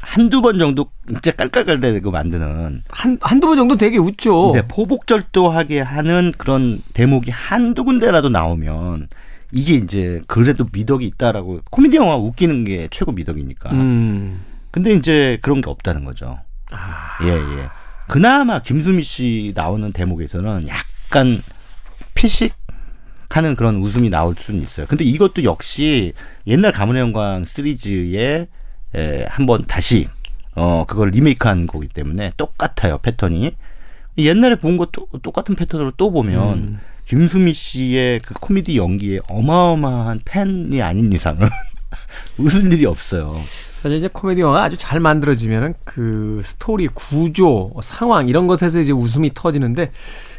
한두 0.00 0.40
번 0.40 0.58
정도 0.58 0.86
진짜 1.06 1.32
깔깔깔대고 1.32 2.10
만드는 2.10 2.82
한 2.88 3.18
한두 3.20 3.48
번 3.48 3.56
정도 3.56 3.76
되게 3.76 3.98
웃죠. 3.98 4.52
네, 4.54 4.62
포복절도하게 4.68 5.80
하는 5.80 6.32
그런 6.38 6.80
대목이 6.94 7.30
한두 7.30 7.84
군데라도 7.84 8.28
나오면 8.28 9.08
이게 9.52 9.74
이제 9.74 10.22
그래도 10.26 10.66
미덕이 10.72 11.04
있다라고 11.06 11.60
코미디 11.70 11.96
영화 11.96 12.16
웃기는 12.16 12.64
게 12.64 12.88
최고 12.90 13.12
미덕이니까. 13.12 13.72
음. 13.72 14.40
근데 14.70 14.92
이제 14.92 15.38
그런 15.42 15.60
게 15.60 15.70
없다는 15.70 16.04
거죠. 16.04 16.38
아. 16.70 17.18
예, 17.24 17.30
예. 17.30 17.68
그나마 18.08 18.60
김수미 18.60 19.02
씨 19.02 19.52
나오는 19.54 19.92
대목에서는 19.92 20.66
약간 20.68 21.40
피식 22.14 22.52
하는 23.36 23.56
그런 23.56 23.76
웃음이 23.76 24.10
나올 24.10 24.34
수는 24.38 24.62
있어요. 24.62 24.86
근데 24.86 25.04
이것도 25.04 25.44
역시 25.44 26.12
옛날 26.46 26.72
가문의 26.72 27.00
영광 27.00 27.44
시리즈에 27.44 28.46
에, 28.94 29.26
한번 29.28 29.64
다시 29.66 30.08
어 30.54 30.84
그걸 30.86 31.10
리메이크한 31.10 31.66
거기 31.66 31.88
때문에 31.88 32.32
똑같아요 32.36 32.98
패턴이 32.98 33.56
옛날에 34.18 34.54
본 34.54 34.76
것도 34.76 35.08
똑같은 35.22 35.56
패턴으로 35.56 35.92
또 35.96 36.12
보면 36.12 36.52
음. 36.54 36.80
김수미 37.06 37.52
씨의 37.52 38.20
그 38.20 38.34
코미디 38.34 38.76
연기에 38.76 39.20
어마어마한 39.28 40.20
팬이 40.24 40.80
아닌 40.80 41.12
이상은 41.12 41.48
웃을 42.38 42.72
일이 42.72 42.86
없어요. 42.86 43.36
사실 43.82 43.98
이제 43.98 44.08
코미디 44.10 44.40
영화가 44.40 44.64
아주 44.64 44.76
잘 44.78 45.00
만들어지면은 45.00 45.74
그 45.84 46.40
스토리 46.42 46.88
구조 46.88 47.72
상황 47.82 48.28
이런 48.28 48.46
것에서 48.46 48.80
이제 48.80 48.92
웃음이 48.92 49.32
터지는데 49.34 49.90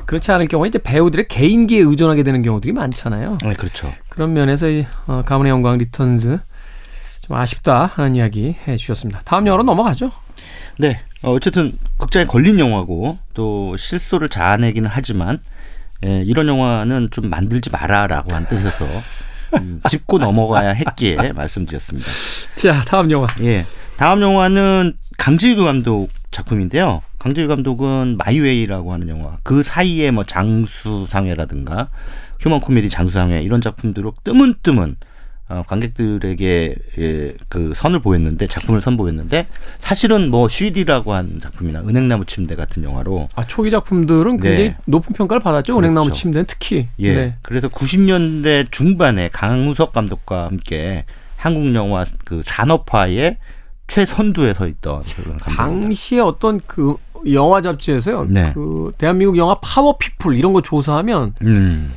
그렇지 0.06 0.32
않을 0.32 0.48
경우에 0.48 0.70
이제 0.70 0.78
배우들의 0.80 1.28
개인기에 1.28 1.80
의존하게 1.80 2.24
되는 2.24 2.42
경우들이 2.42 2.74
많잖아요. 2.74 3.38
네, 3.44 3.54
그렇죠. 3.54 3.92
그런 4.10 4.34
면에서 4.34 4.70
이 4.70 4.86
어, 5.08 5.24
가문의 5.26 5.50
영광 5.50 5.78
Returns 5.78 6.40
좀 7.22 7.38
아쉽다 7.38 7.86
하는 7.86 8.16
이야기 8.16 8.56
해 8.68 8.78
주셨습니다. 8.78 9.22
다음 9.26 9.48
영화로 9.48 9.64
넘어가죠. 9.64 10.12
네. 10.78 11.02
어, 11.24 11.34
어쨌든 11.34 11.74
극장에 11.98 12.26
걸린 12.26 12.60
영화고 12.60 13.18
또 13.34 13.76
실소를 13.78 14.30
자아내기는 14.30 14.90
하지만 14.92 15.40
예, 16.06 16.22
이런 16.26 16.48
영화는 16.48 17.10
좀 17.12 17.30
만들지 17.30 17.70
마라라고 17.72 18.36
한 18.36 18.46
뜻에서 18.48 18.86
음, 19.58 19.82
짚고 19.90 20.20
넘어가야 20.20 20.72
했기에 20.72 21.34
말씀드렸습니다. 21.34 22.08
자, 22.58 22.84
다음 22.86 23.10
영화. 23.12 23.28
예. 23.42 23.66
다음 23.98 24.22
영화는 24.22 24.98
강제규 25.18 25.64
감독 25.64 26.10
작품인데요. 26.32 27.02
강제규 27.26 27.48
감독은 27.48 28.18
My 28.18 28.35
Way라고 28.35 28.94
하는 28.94 29.10
영화. 29.10 29.40
그 29.42 29.64
사이에 29.64 30.12
뭐 30.12 30.26
장수상회라든가 30.26 31.90
human 32.40 32.60
코미디 32.60 32.92
장수상회 32.92 33.42
이런 33.42 33.62
작품들로 33.62 34.14
뜨문뜨문 34.24 34.96
어, 35.50 35.64
관객들에게 35.68 36.76
예, 37.00 37.34
그 37.50 37.74
선을 37.76 38.00
보였는데 38.00 38.46
작품을 38.46 38.80
선보였는데 38.80 39.48
사실은 39.80 40.30
뭐 40.30 40.48
쉬리라고 40.48 41.14
한 41.14 41.40
작품이나 41.42 41.80
은행나무 41.80 42.26
침대 42.26 42.56
같은 42.56 42.84
영화로 42.84 43.28
아 43.36 43.44
초기 43.44 43.72
작품들은 43.72 44.40
굉장히 44.40 44.70
네. 44.70 44.78
높은 44.86 45.14
평가를 45.14 45.42
받았죠. 45.42 45.80
은행나무 45.80 46.06
그렇죠. 46.06 46.20
침대는 46.20 46.46
특히. 46.48 46.90
예. 47.00 47.16
네. 47.16 47.36
그래서 47.42 47.70
90년대 47.70 48.72
중반에 48.72 49.30
강우석 49.30 49.94
감독과 49.94 50.46
함께 50.46 51.06
한국 51.38 51.74
영화 51.74 52.06
그 52.24 52.44
산업화의 52.46 53.38
최선두에 53.88 54.54
서 54.54 54.68
있던 54.68 55.04
그런 55.04 55.38
당시에 55.38 56.20
어떤 56.20 56.60
그 56.66 56.98
영화 57.34 57.62
잡지에서요. 57.62 58.28
네. 58.30 58.52
그 58.54 58.92
대한민국 58.98 59.38
영화 59.38 59.56
power 59.62 59.98
people 59.98 60.38
이런 60.38 60.54
거 60.54 60.62
조사하면 60.62 61.34
음. 61.42 61.94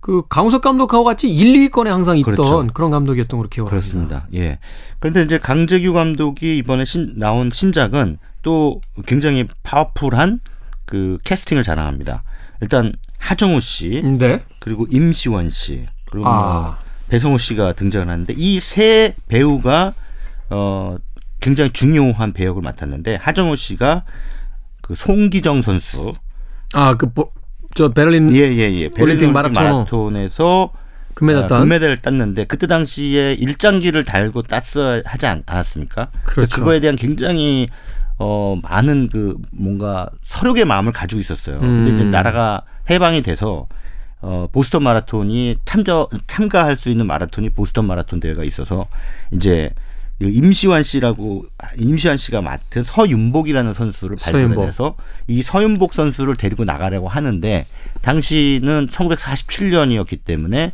그 0.00 0.22
강우석 0.28 0.62
감독하고 0.62 1.04
같이 1.04 1.28
1, 1.32 1.70
2위권에 1.70 1.86
항상 1.86 2.18
있던 2.18 2.34
그렇죠. 2.34 2.66
그런 2.74 2.90
감독이었던 2.90 3.38
걸로 3.38 3.48
기억을 3.48 3.70
그렇습니다. 3.70 4.16
합니다. 4.22 4.28
예. 4.34 4.58
그런데 4.98 5.22
이제 5.22 5.38
강제규 5.38 5.92
감독이 5.92 6.58
이번에 6.58 6.84
신, 6.84 7.12
나온 7.16 7.50
신작은 7.52 8.18
또 8.42 8.80
굉장히 9.06 9.46
powerful한 9.62 10.40
그 10.86 11.18
캐스팅을 11.24 11.62
자랑합니다. 11.62 12.24
일단 12.60 12.92
하정우 13.18 13.60
씨, 13.60 14.02
네. 14.18 14.42
그리고 14.58 14.86
임시원 14.90 15.50
씨, 15.50 15.86
그리고 16.10 16.28
아. 16.28 16.60
뭐 16.62 16.76
배성우 17.08 17.38
씨가 17.38 17.74
등장을 17.74 18.08
하는데 18.08 18.34
이 18.36 18.58
세 18.60 19.14
배우가 19.28 19.94
어 20.50 20.96
굉장히 21.40 21.70
중요한 21.72 22.32
배역을 22.32 22.62
맡았는데 22.62 23.16
하정우 23.16 23.56
씨가 23.56 24.04
그 24.92 24.96
송기정 24.96 25.62
선수 25.62 26.14
아그 26.74 27.08
뭐, 27.14 27.32
저 27.74 27.88
베를린 27.88 28.34
예예예 28.34 28.74
예, 28.74 28.88
베를린 28.90 29.32
마라톤. 29.32 30.16
에서 30.16 30.70
금메달 31.14 31.46
땄 31.46 31.60
금메달을 31.60 31.96
땄는데 31.98 32.44
그때 32.44 32.66
당시에 32.66 33.34
일장기를 33.34 34.04
달고 34.04 34.42
땄어야 34.42 35.02
하지 35.04 35.26
않, 35.26 35.42
았습니까 35.46 36.08
그렇죠. 36.24 36.56
그거에 36.56 36.80
대한 36.80 36.96
굉장히 36.96 37.68
어 38.18 38.58
많은 38.62 39.08
그 39.08 39.36
뭔가 39.50 40.08
서력의 40.24 40.66
마음을 40.66 40.92
가지고 40.92 41.20
있었어요. 41.20 41.56
음. 41.56 41.84
근데 41.86 41.94
이제 41.94 42.04
나라가 42.04 42.62
해방이 42.90 43.22
돼서 43.22 43.68
어 44.20 44.48
보스턴 44.52 44.82
마라톤이 44.82 45.56
참저 45.64 46.08
참가할 46.26 46.76
수 46.76 46.90
있는 46.90 47.06
마라톤이 47.06 47.50
보스턴 47.50 47.86
마라톤 47.86 48.20
대회가 48.20 48.44
있어서 48.44 48.86
이제 49.32 49.70
임시완 50.28 50.82
씨라고 50.82 51.46
임시완 51.76 52.16
씨가 52.16 52.42
맡은 52.42 52.84
서윤복이라는 52.84 53.74
선수를 53.74 54.16
발굴을 54.22 54.66
해서 54.66 54.96
이 55.26 55.42
서윤복 55.42 55.94
선수를 55.94 56.36
데리고 56.36 56.64
나가려고 56.64 57.08
하는데 57.08 57.66
당시는 58.02 58.86
1947년이었기 58.88 60.24
때문에 60.24 60.72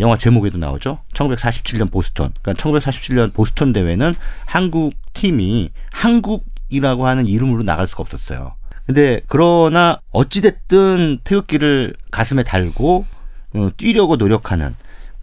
영화 0.00 0.16
제목에도 0.16 0.58
나오죠. 0.58 1.00
1947년 1.12 1.90
보스턴. 1.90 2.32
그러니까 2.40 2.62
1947년 2.62 3.34
보스턴 3.34 3.72
대회는 3.72 4.14
한국 4.46 4.94
팀이 5.12 5.70
한국이라고 5.92 7.06
하는 7.06 7.26
이름으로 7.26 7.62
나갈 7.64 7.86
수가 7.86 8.02
없었어요. 8.02 8.54
근데 8.86 9.20
그러나 9.26 10.00
어찌됐든 10.12 11.20
태극기를 11.24 11.94
가슴에 12.10 12.42
달고 12.42 13.06
어, 13.54 13.70
뛰려고 13.76 14.16
노력하는 14.16 14.74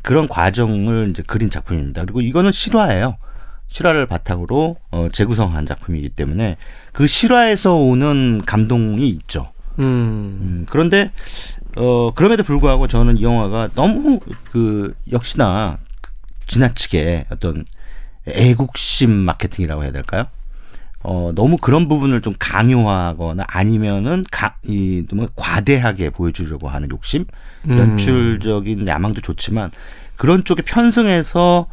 그런 0.02 0.28
과정을 0.28 1.10
이제 1.10 1.24
그린 1.26 1.50
작품입니다. 1.50 2.04
그리고 2.04 2.22
이거는 2.22 2.52
실화예요. 2.52 3.18
실화를 3.70 4.06
바탕으로 4.08 4.76
어, 4.92 5.08
재구성한 5.14 5.66
작품이기 5.66 6.10
때문에 6.10 6.58
그 6.92 7.08
실화에서 7.08 7.76
오는 7.76 8.42
감동이 8.46 9.08
있죠. 9.10 9.54
음. 9.78 9.86
음, 9.86 10.66
그런데 10.70 11.12
어, 11.78 12.12
그럼에도 12.14 12.44
불구하고 12.44 12.88
저는 12.88 13.18
이 13.18 13.24
영화가 13.24 13.70
너무 13.76 14.20
그 14.52 14.94
역시나 15.12 15.78
지나치게 16.48 17.28
어떤 17.30 17.66
애국심 18.28 19.12
마케팅이라고 19.12 19.84
해야 19.84 19.92
될까요? 19.92 20.26
어, 21.02 21.32
너무 21.34 21.58
그런 21.58 21.88
부분을 21.88 22.22
좀 22.22 22.34
강요하거나 22.38 23.46
아니면은 23.48 24.26
가, 24.30 24.58
이, 24.68 25.06
뭐 25.14 25.30
과대하게 25.36 26.10
보여주려고 26.10 26.68
하는 26.68 26.90
욕심, 26.90 27.26
음. 27.70 27.78
연출적인 27.78 28.86
야망도 28.86 29.22
좋지만 29.22 29.72
그런 30.18 30.44
쪽에 30.44 30.62
편승해서 30.64 31.68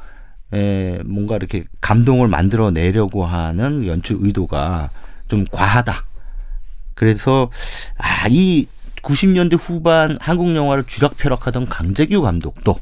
에, 0.57 0.99
뭔가 1.05 1.37
이렇게 1.37 1.65
감동을 1.81 2.29
만들어 2.29 2.71
내려고 2.71 3.27
하는 3.27 3.87
연출 3.87 4.19
의도가 4.21 4.91
좀 5.29 5.45
과하다. 5.51 6.05
그래서 6.95 7.51
아, 7.99 8.27
이 8.31 8.67
90년대 9.03 9.59
후반 9.61 10.17
한국 10.19 10.55
영화를 10.57 10.85
쥐락펴락하던 10.85 11.67
강제규 11.67 12.23
감독도 12.23 12.75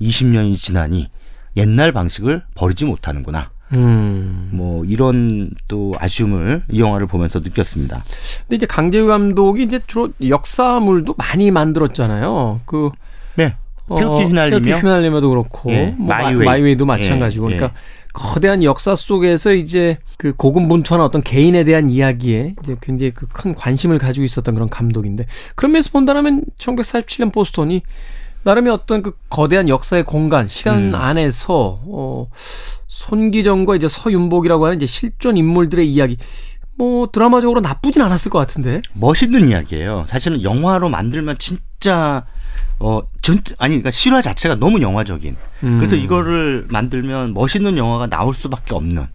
20년이 0.00 0.56
지나니 0.56 1.08
옛날 1.56 1.92
방식을 1.92 2.42
버리지 2.54 2.84
못하는구나. 2.84 3.50
음. 3.72 4.50
뭐 4.52 4.84
이런 4.84 5.50
또 5.68 5.92
아쉬움을 5.98 6.64
이 6.70 6.80
영화를 6.80 7.06
보면서 7.06 7.38
느꼈습니다. 7.38 8.04
근데 8.40 8.56
이제 8.56 8.66
강제규 8.66 9.06
감독이 9.06 9.62
이제 9.62 9.80
주로 9.86 10.10
역사물도 10.26 11.14
많이 11.16 11.50
만들었잖아요. 11.50 12.60
그 12.66 12.90
네. 13.36 13.54
태극기 13.88 14.24
휘날리며 14.24 14.58
태극기 14.60 14.72
휘날리며도 14.80 15.28
그렇고 15.30 15.70
예, 15.72 15.94
뭐 15.98 16.08
마이웨이. 16.08 16.46
마이웨이도 16.46 16.86
마찬가지고 16.86 17.52
예, 17.52 17.56
그러니까 17.56 17.78
예. 17.78 18.02
거대한 18.14 18.62
역사 18.62 18.94
속에서 18.94 19.54
이제 19.54 19.98
그 20.18 20.34
고군분투하는 20.34 21.02
어떤 21.04 21.22
개인에 21.22 21.64
대한 21.64 21.88
이야기에 21.88 22.54
이제 22.62 22.76
굉장히 22.82 23.10
그 23.12 23.26
큰 23.26 23.54
관심을 23.54 23.98
가지고 23.98 24.24
있었던 24.24 24.54
그런 24.54 24.68
감독인데 24.68 25.26
그런 25.56 25.72
면에서 25.72 25.90
본다면 25.90 26.44
1947년 26.58 27.32
보스턴이 27.32 27.82
나름의 28.44 28.72
어떤 28.72 29.02
그 29.02 29.12
거대한 29.30 29.68
역사의 29.68 30.04
공간 30.04 30.48
시간 30.48 30.88
음. 30.90 30.94
안에서 30.94 31.80
어 31.86 32.26
손기정과 32.88 33.76
이제 33.76 33.88
서윤복이라고 33.88 34.64
하는 34.66 34.76
이제 34.76 34.86
실존 34.86 35.36
인물들의 35.36 35.88
이야기 35.90 36.18
뭐 36.74 37.08
드라마적으로 37.10 37.60
나쁘진 37.60 38.02
않았을 38.02 38.30
것 38.30 38.38
같은데 38.38 38.82
멋있는 38.94 39.48
이야기예요. 39.48 40.06
사실은 40.08 40.42
영화로 40.42 40.88
만들면 40.88 41.36
진짜 41.38 42.24
어, 42.78 43.02
전, 43.20 43.36
아니, 43.58 43.74
그러니까 43.74 43.90
실화 43.90 44.22
자체가 44.22 44.56
너무 44.56 44.80
영화적인. 44.80 45.36
음. 45.64 45.78
그래서 45.78 45.94
이거를 45.94 46.66
만들면 46.68 47.34
멋있는 47.34 47.78
영화가 47.78 48.08
나올 48.08 48.34
수밖에 48.34 48.74
없는 48.74 49.06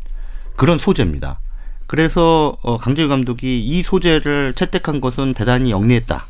그런 0.55 0.77
소재입니다. 0.77 1.39
그래서 1.85 2.57
어, 2.61 2.77
강재규 2.77 3.09
감독이 3.09 3.63
이 3.65 3.83
소재를 3.83 4.53
채택한 4.53 5.01
것은 5.01 5.33
대단히 5.33 5.71
영리했다. 5.71 6.27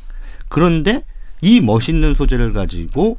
그런데 0.49 1.03
이 1.41 1.61
멋있는 1.61 2.13
소재를 2.13 2.53
가지고 2.53 3.17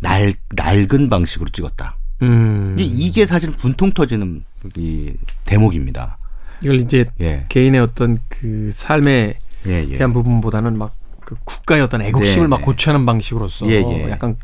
날, 0.00 0.34
낡은 0.54 1.08
방식으로 1.08 1.48
찍었다. 1.50 1.96
음. 2.22 2.76
이게 2.78 3.26
사실 3.26 3.50
분통 3.50 3.92
터지는 3.92 4.44
이 4.76 5.12
대목입니다. 5.44 6.18
이걸 6.62 6.80
이제 6.80 7.06
예. 7.20 7.46
개인의 7.48 7.80
어떤 7.80 8.18
그 8.28 8.70
삶에 8.72 9.34
예, 9.66 9.86
예. 9.90 9.96
대한 9.96 10.12
부분보다는 10.12 10.78
막 10.78 10.94
그 11.24 11.36
국가의 11.44 11.82
어떤 11.82 12.02
애국심을 12.02 12.46
네, 12.46 12.48
막 12.48 12.58
네. 12.58 12.64
고취하는 12.64 13.06
방식으로서 13.06 13.66
예, 13.66 13.82
예. 13.82 14.10
약간 14.10 14.36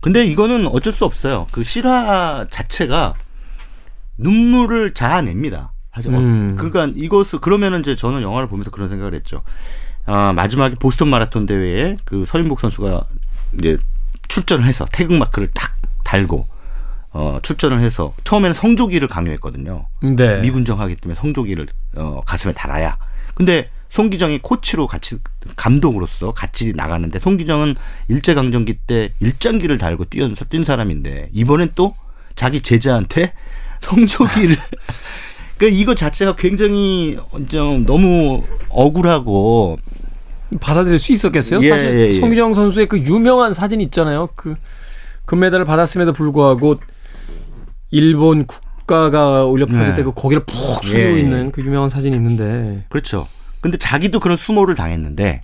근데 0.00 0.24
이거는 0.24 0.66
어쩔 0.68 0.92
수 0.92 1.04
없어요. 1.04 1.46
그 1.50 1.64
실화 1.64 2.46
자체가 2.50 3.14
눈물을 4.18 4.92
자아냅니다. 4.94 5.72
하지 5.90 6.08
음. 6.10 6.56
그러니까 6.56 6.92
이것을 6.94 7.40
그러면은 7.40 7.80
이제 7.80 7.96
저는 7.96 8.22
영화를 8.22 8.48
보면서 8.48 8.70
그런 8.70 8.88
생각을 8.88 9.14
했죠. 9.14 9.42
아, 10.04 10.32
마지막에 10.34 10.76
보스턴 10.76 11.08
마라톤 11.08 11.46
대회에 11.46 11.96
그 12.04 12.24
서윤복 12.26 12.60
선수가 12.60 13.06
이제 13.58 13.78
출전을 14.28 14.66
해서 14.66 14.86
태극 14.92 15.16
마크를 15.16 15.48
딱 15.54 15.76
달고 16.04 16.46
어, 17.12 17.38
출전을 17.42 17.80
해서 17.80 18.12
처음에는 18.24 18.54
성조기를 18.54 19.08
강요했거든요. 19.08 19.88
네. 20.02 20.40
미군정하기 20.40 20.96
때문에 20.96 21.18
성조기를 21.18 21.66
어, 21.96 22.20
가슴에 22.26 22.52
달아야. 22.52 22.98
근데 23.34 23.70
송기정이 23.96 24.40
코치로 24.42 24.86
같이 24.86 25.16
감독으로서 25.56 26.32
같이 26.32 26.74
나가는데 26.76 27.18
송기정은 27.18 27.76
일제강점기 28.08 28.74
때 28.86 29.14
일장기를 29.20 29.78
달고 29.78 30.04
뛰어 30.04 30.28
뛴 30.28 30.66
사람인데 30.66 31.30
이번엔 31.32 31.70
또 31.74 31.94
자기 32.34 32.60
제자한테 32.60 33.32
성조기를 33.80 34.54
그러니까 35.56 35.80
이거 35.80 35.94
자체가 35.94 36.36
굉장히 36.36 37.16
좀 37.48 37.86
너무 37.86 38.44
억울하고 38.68 39.78
받아들일 40.60 40.98
수 40.98 41.12
있었겠어요? 41.12 41.60
예, 41.62 41.68
사실 41.70 41.86
예, 41.94 42.08
예. 42.08 42.12
송기정 42.12 42.52
선수의 42.52 42.86
그 42.86 42.98
유명한 42.98 43.54
사진 43.54 43.80
있잖아요. 43.80 44.28
그 44.36 44.56
금메달을 45.24 45.64
받았음에도 45.64 46.12
불구하고 46.12 46.76
일본 47.90 48.44
국 48.44 48.60
국가가 48.86 49.44
올려 49.44 49.66
퍼질 49.66 49.80
네. 49.80 49.94
때그 49.96 50.12
고개를 50.12 50.44
푹 50.44 50.84
숙이고 50.84 51.00
예. 51.00 51.18
있는 51.18 51.50
그 51.50 51.60
유명한 51.60 51.88
사진이 51.88 52.14
있는데. 52.14 52.84
그렇죠. 52.88 53.26
근데 53.66 53.78
자기도 53.78 54.20
그런 54.20 54.36
수모를 54.36 54.76
당했는데 54.76 55.42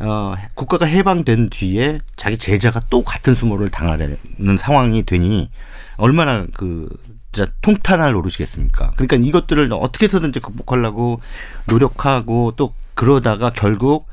어, 0.00 0.34
국가가 0.54 0.84
해방된 0.84 1.48
뒤에 1.48 2.00
자기 2.16 2.36
제자가 2.36 2.82
또 2.90 3.02
같은 3.02 3.34
수모를 3.34 3.70
당하는 3.70 4.18
상황이 4.58 5.02
되니 5.04 5.50
얼마나 5.96 6.46
그 6.52 6.88
진짜 7.32 7.50
통탄할 7.62 8.12
노릇이겠습니까? 8.12 8.92
그러니까 8.96 9.16
이것들을 9.16 9.70
어떻게 9.72 10.04
해서든지 10.04 10.40
극복하려고 10.40 11.22
노력하고 11.66 12.52
또 12.56 12.74
그러다가 12.92 13.50
결국 13.54 14.06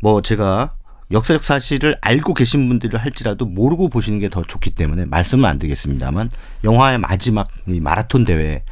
뭐 0.00 0.22
제가 0.22 0.74
역사적 1.10 1.42
사실을 1.42 1.98
알고 2.00 2.32
계신 2.34 2.68
분들을 2.68 3.00
할지라도 3.00 3.44
모르고 3.44 3.88
보시는 3.88 4.20
게 4.20 4.28
더 4.28 4.42
좋기 4.42 4.70
때문에 4.70 5.06
말씀은 5.06 5.44
안 5.44 5.58
드리겠습니다만 5.58 6.30
영화의 6.62 6.98
마지막 6.98 7.48
이 7.66 7.80
마라톤 7.80 8.24
대회 8.24 8.62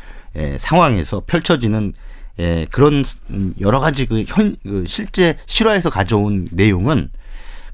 상황에서 0.58 1.22
펼쳐지는 1.26 1.92
예, 2.38 2.66
그런 2.70 3.04
여러 3.60 3.78
가지 3.78 4.06
그 4.06 4.24
현, 4.26 4.56
그 4.62 4.84
실제 4.86 5.36
실화에서 5.46 5.90
가져온 5.90 6.48
내용은 6.50 7.10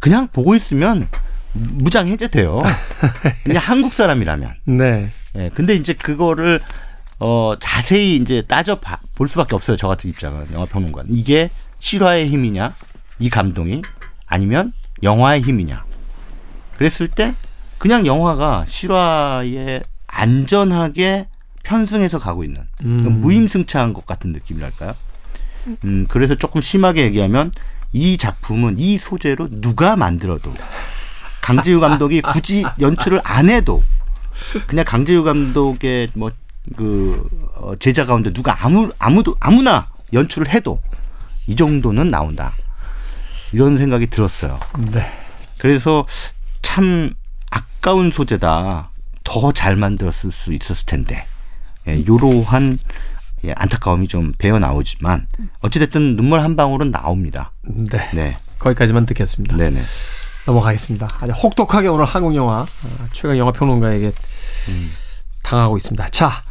그냥 0.00 0.28
보고 0.28 0.54
있으면 0.54 1.08
무장 1.52 2.06
해제돼요. 2.06 2.62
그냥 3.44 3.62
한국 3.62 3.94
사람이라면. 3.94 4.54
네. 4.64 5.08
예, 5.36 5.50
근데 5.54 5.74
이제 5.74 5.92
그거를 5.92 6.60
어 7.20 7.54
자세히 7.58 8.16
이제 8.16 8.42
따져 8.42 8.78
볼 9.14 9.28
수밖에 9.28 9.54
없어요. 9.54 9.76
저 9.76 9.88
같은 9.88 10.10
입장은 10.10 10.46
영화 10.52 10.66
평론가. 10.66 11.04
이게 11.08 11.50
실화의 11.78 12.28
힘이냐, 12.28 12.74
이 13.18 13.30
감동이 13.30 13.82
아니면 14.26 14.72
영화의 15.02 15.42
힘이냐. 15.42 15.84
그랬을 16.76 17.08
때 17.08 17.34
그냥 17.78 18.06
영화가 18.06 18.64
실화에 18.68 19.82
안전하게 20.06 21.28
편승해서 21.68 22.18
가고 22.18 22.44
있는 22.44 22.62
음. 22.82 23.20
무임승차한 23.20 23.92
것 23.92 24.06
같은 24.06 24.32
느낌이랄까요? 24.32 24.94
음, 25.84 26.06
그래서 26.08 26.34
조금 26.34 26.62
심하게 26.62 27.02
얘기하면 27.02 27.52
이 27.92 28.16
작품은 28.16 28.78
이 28.78 28.96
소재로 28.96 29.60
누가 29.60 29.94
만들어도 29.94 30.50
강재유 31.42 31.80
감독이 31.80 32.22
굳이 32.22 32.64
연출을 32.80 33.20
안 33.22 33.50
해도 33.50 33.82
그냥 34.66 34.86
강재유 34.86 35.24
감독의 35.24 36.08
뭐그 36.14 37.28
어, 37.56 37.76
제자 37.78 38.06
가운데 38.06 38.32
누가 38.32 38.64
아무 38.64 38.90
아무도 38.98 39.36
아무나 39.38 39.88
연출을 40.14 40.48
해도 40.48 40.80
이 41.46 41.54
정도는 41.54 42.08
나온다. 42.08 42.52
이런 43.52 43.76
생각이 43.76 44.06
들었어요. 44.06 44.58
네. 44.92 45.10
그래서 45.58 46.06
참 46.62 47.12
아까운 47.50 48.10
소재다. 48.10 48.88
더 49.24 49.52
잘 49.52 49.76
만들었을 49.76 50.30
수 50.32 50.54
있었을 50.54 50.86
텐데. 50.86 51.27
예, 51.88 52.04
요러한 52.06 52.78
예, 53.44 53.52
안타까움이 53.56 54.08
좀 54.08 54.32
배어 54.36 54.58
나오지만 54.58 55.26
어찌됐든 55.60 56.16
눈물 56.16 56.40
한 56.40 56.56
방울은 56.56 56.90
나옵니다. 56.90 57.52
네. 57.62 58.10
네. 58.12 58.38
거기까지만 58.58 59.06
듣겠습니다. 59.06 59.56
네네. 59.56 59.80
넘어가겠습니다. 60.46 61.08
아주 61.20 61.32
혹독하게 61.32 61.88
오늘 61.88 62.04
한국 62.04 62.34
영화 62.34 62.60
어, 62.60 63.08
최강 63.12 63.38
영화 63.38 63.52
평론가에게 63.52 64.12
음. 64.68 64.92
당하고 65.42 65.76
있습니다. 65.76 66.08
자, 66.08 66.42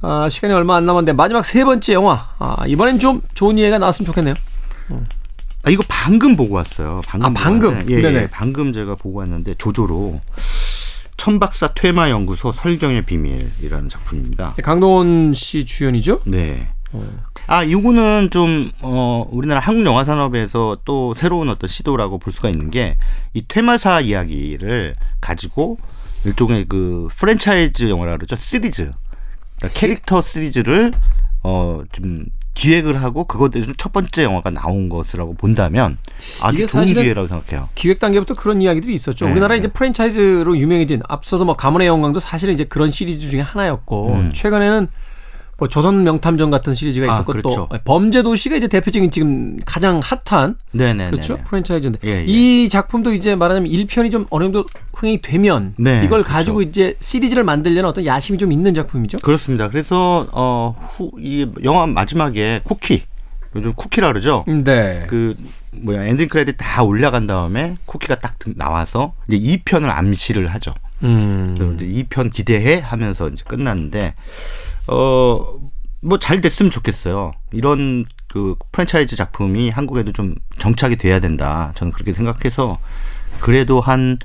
아, 0.00 0.28
시간이 0.30 0.54
얼마 0.54 0.76
안 0.76 0.86
남았는데 0.86 1.12
마지막 1.12 1.44
세 1.44 1.64
번째 1.64 1.92
영화. 1.92 2.30
아, 2.38 2.64
이번엔 2.66 2.98
좀 2.98 3.20
좋은 3.34 3.58
이해가 3.58 3.78
나왔으면 3.78 4.06
좋겠네요. 4.06 4.34
음. 4.92 5.06
아, 5.62 5.70
이거 5.70 5.82
방금 5.88 6.36
보고 6.36 6.54
왔어요. 6.54 7.02
방금. 7.06 7.26
아, 7.26 7.34
방금. 7.34 7.90
예, 7.90 7.96
예, 7.96 8.00
네네. 8.00 8.30
방금 8.30 8.72
제가 8.72 8.94
보고 8.94 9.18
왔는데 9.18 9.54
조조로 9.58 10.20
천박사 11.20 11.74
퇴마 11.74 12.08
연구소 12.08 12.50
설경의 12.50 13.02
비밀이라는 13.02 13.90
작품입니다. 13.90 14.54
강동원 14.62 15.34
씨 15.34 15.66
주연이죠? 15.66 16.22
네. 16.24 16.66
어. 16.92 17.06
아, 17.46 17.62
이거는 17.62 18.30
좀, 18.30 18.70
어, 18.80 19.28
우리나라 19.30 19.60
한국 19.60 19.84
영화 19.84 20.02
산업에서 20.02 20.78
또 20.86 21.12
새로운 21.14 21.50
어떤 21.50 21.68
시도라고 21.68 22.16
볼 22.16 22.32
수가 22.32 22.48
있는 22.48 22.70
게, 22.70 22.96
이 23.34 23.44
퇴마사 23.46 24.00
이야기를 24.00 24.94
가지고 25.20 25.76
일종의 26.24 26.64
그 26.70 27.08
프랜차이즈 27.14 27.90
영화라 27.90 28.16
그러죠. 28.16 28.36
시리즈. 28.36 28.90
그러니까 29.58 29.78
캐릭터 29.78 30.22
시리즈를, 30.22 30.90
어, 31.42 31.82
좀 31.92 32.24
기획을 32.54 33.02
하고 33.02 33.24
그것들은 33.24 33.74
첫 33.78 33.92
번째 33.92 34.24
영화가 34.24 34.50
나온 34.50 34.88
것이라고 34.88 35.34
본다면 35.34 35.98
아주 36.42 36.66
좋은 36.66 36.84
기회라고 36.84 37.28
생각해요. 37.28 37.68
기획 37.74 38.00
단계부터 38.00 38.34
그런 38.34 38.60
이야기들이 38.60 38.92
있었죠. 38.94 39.26
네. 39.26 39.32
우리나라 39.32 39.54
이제 39.56 39.68
프랜차이즈로 39.68 40.58
유명해진 40.58 41.00
앞서서 41.08 41.44
뭐 41.44 41.54
가문의 41.54 41.86
영광도 41.86 42.20
사실은 42.20 42.54
이제 42.54 42.64
그런 42.64 42.90
시리즈 42.90 43.30
중에 43.30 43.40
하나였고 43.40 44.12
음. 44.12 44.30
최근에는 44.34 44.88
뭐 45.60 45.68
조선 45.68 46.04
명탐정 46.04 46.50
같은 46.50 46.74
시리즈가 46.74 47.06
아, 47.06 47.14
있었고 47.14 47.32
아, 47.32 47.36
그렇죠. 47.36 47.68
또 47.70 47.78
범죄 47.84 48.22
도시가 48.22 48.56
이제 48.56 48.66
대표적인 48.66 49.10
지금 49.10 49.58
가장 49.66 50.00
핫한 50.02 50.56
네네 50.72 51.10
그렇죠 51.10 51.36
프랜차이즈인데 51.44 51.98
예, 52.04 52.20
예. 52.20 52.24
이 52.26 52.68
작품도 52.70 53.12
이제 53.12 53.36
말하자면 53.36 53.70
1편이 53.70 54.10
좀 54.10 54.26
어느 54.30 54.44
정도 54.44 54.64
흥행이 54.94 55.20
되면 55.20 55.74
네, 55.78 56.02
이걸 56.04 56.22
그렇죠. 56.22 56.32
가지고 56.32 56.62
이제 56.62 56.96
시리즈를 57.00 57.44
만들려는 57.44 57.90
어떤 57.90 58.06
야심이 58.06 58.38
좀 58.38 58.52
있는 58.52 58.72
작품이죠. 58.72 59.18
그렇습니다. 59.18 59.68
그래서 59.68 60.26
어이 60.32 61.46
영화 61.62 61.86
마지막에 61.86 62.62
쿠키 62.64 63.02
요즘 63.54 63.74
쿠키라 63.74 64.08
그러죠. 64.08 64.46
네. 64.46 65.04
그 65.08 65.36
뭐야 65.72 66.06
엔딩 66.06 66.28
크레딧 66.28 66.56
다 66.56 66.82
올라간 66.82 67.26
다음에 67.26 67.76
쿠키가 67.84 68.14
딱 68.14 68.36
나와서 68.56 69.12
이제 69.28 69.38
2편을 69.38 69.90
암시를 69.90 70.46
하죠. 70.54 70.72
음. 71.02 71.54
이제 71.74 71.84
2편 71.86 72.32
기대해 72.32 72.80
하면서 72.80 73.28
이제 73.28 73.44
끝났는데 73.46 74.14
어, 74.90 75.58
뭐 76.02 76.18
잘 76.18 76.40
됐으면 76.40 76.70
좋겠어요. 76.70 77.32
이런 77.52 78.04
그 78.28 78.54
프랜차이즈 78.72 79.16
작품이 79.16 79.70
한국에도 79.70 80.12
좀 80.12 80.34
정착이 80.58 80.96
돼야 80.96 81.20
된다. 81.20 81.72
저는 81.74 81.92
그렇게 81.92 82.12
생각해서 82.12 82.78
그래도 83.40 83.80
한 83.80 84.18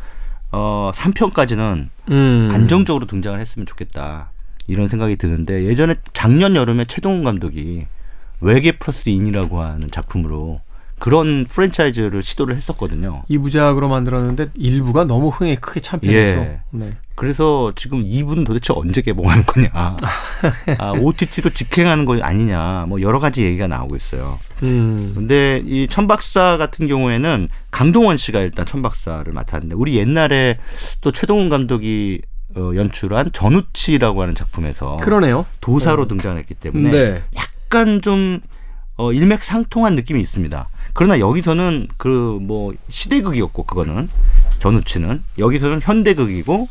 어, 0.52 0.92
3편까지는 0.94 1.88
음. 2.12 2.50
안정적으로 2.54 3.06
등장을 3.08 3.38
했으면 3.40 3.66
좋겠다. 3.66 4.32
이런 4.68 4.88
생각이 4.90 5.16
드는데 5.18 5.66
예전에 5.66 5.96
작년 6.14 6.56
여름에 6.56 6.86
최동훈 6.86 7.24
감독이 7.24 7.86
외계 8.42 8.72
플러스 8.74 9.10
인이라고 9.10 9.60
하는 9.62 9.90
작품으로 9.92 10.62
그런 10.98 11.46
프랜차이즈를 11.46 12.24
시도를 12.24 12.56
했었거든요. 12.56 13.24
이 13.28 13.38
부작으로 13.38 13.90
만들었는데 13.90 14.50
일부가 14.56 15.04
너무 15.04 15.30
흥에 15.30 15.56
크게 15.56 15.82
참패해서. 15.82 16.42
예. 16.42 16.60
네. 16.72 16.94
그래서 17.16 17.72
지금 17.76 18.04
2부는 18.04 18.46
도대체 18.46 18.74
언제 18.76 19.02
개봉하는 19.02 19.46
거냐. 19.46 19.70
아, 20.78 20.92
OTT로 20.92 21.50
직행하는 21.52 22.06
거 22.06 22.22
아니냐. 22.22 22.86
뭐 22.88 23.02
여러 23.02 23.20
가지 23.20 23.44
얘기가 23.44 23.68
나오고 23.68 23.96
있어요. 23.96 24.22
음. 24.64 25.14
근데 25.16 25.64
이 25.66 25.88
천박사 25.88 26.58
같은 26.58 26.88
경우에는 26.88 27.48
강동원 27.72 28.18
씨가 28.18 28.42
일단 28.42 28.66
천박사를 28.66 29.32
맡았는데 29.32 29.76
우리 29.76 29.98
옛날에 29.98 30.58
또 31.02 31.12
최동훈 31.12 31.50
감독이 31.50 32.22
어, 32.58 32.72
연출한 32.76 33.32
전우치라고 33.34 34.22
하는 34.22 34.36
작품에서 34.36 34.98
그러네요. 34.98 35.46
도사로 35.62 36.04
어. 36.04 36.08
등장했기 36.08 36.54
때문에 36.54 36.92
네. 36.92 37.24
약간 37.36 38.02
좀 38.02 38.40
어, 38.98 39.12
일맥상통한 39.12 39.96
느낌이 39.96 40.22
있습니다. 40.22 40.70
그러나 40.94 41.20
여기서는 41.20 41.88
그 41.98 42.38
뭐 42.42 42.74
시대극이었고 42.88 43.64
그거는 43.64 44.08
전우치는 44.60 45.24
여기서는 45.38 45.82
현대극이고 45.82 46.68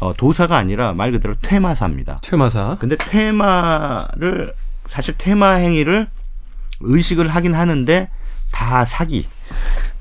어, 0.00 0.12
도사가 0.14 0.56
아니라 0.56 0.92
말 0.92 1.12
그대로 1.12 1.34
퇴마사입니다. 1.40 2.16
퇴마사. 2.22 2.76
근데 2.78 2.96
퇴마를 2.96 4.54
사실 4.88 5.14
퇴마 5.16 5.54
행위를 5.54 6.06
의식을 6.80 7.28
하긴 7.28 7.54
하는데 7.54 8.08
다 8.52 8.84
사기. 8.84 9.26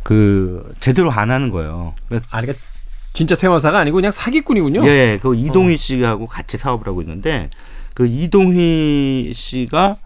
그 0.03 0.73
제대로 0.79 1.11
안 1.11 1.31
하는 1.31 1.49
거예요. 1.49 1.93
그래서 2.07 2.25
아, 2.31 2.41
그러니까 2.41 2.63
진짜 3.13 3.35
퇴마사가 3.35 3.79
아니고 3.79 3.95
그냥 3.95 4.11
사기꾼이군요. 4.11 4.85
예, 4.87 5.19
그 5.21 5.35
이동희 5.35 5.75
어. 5.75 5.77
씨하고 5.77 6.27
같이 6.27 6.57
사업을 6.57 6.87
하고 6.87 7.01
있는데 7.01 7.49
그 7.93 8.07
이동희 8.07 9.33
씨가 9.35 9.97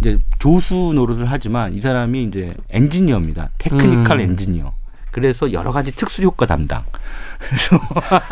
이제 0.00 0.18
조수 0.38 0.92
노릇을 0.94 1.30
하지만 1.30 1.72
이 1.74 1.80
사람이 1.80 2.24
이제 2.24 2.52
엔지니어입니다. 2.70 3.50
테크니컬 3.58 4.18
음. 4.18 4.30
엔지니어. 4.30 4.74
그래서 5.10 5.52
여러 5.52 5.72
가지 5.72 5.92
특수 5.92 6.22
효과 6.22 6.44
담당. 6.44 6.84
그래서 7.38 7.78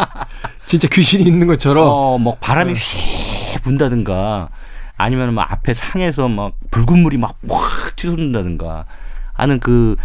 진짜 0.66 0.88
귀신이 0.88 1.24
있는 1.24 1.46
것처럼 1.46 1.86
어, 1.88 2.18
뭐 2.18 2.36
바람이 2.40 2.74
네. 2.74 2.80
휘 2.80 3.58
분다든가 3.60 4.48
아니면 4.96 5.34
막 5.34 5.50
앞에 5.52 5.74
상에서 5.74 6.28
막 6.28 6.54
붉은 6.70 6.98
물이 7.00 7.18
막 7.18 7.34
확 7.48 7.96
치솟는다든가 7.96 8.86
하는 9.32 9.60
그 9.60 9.96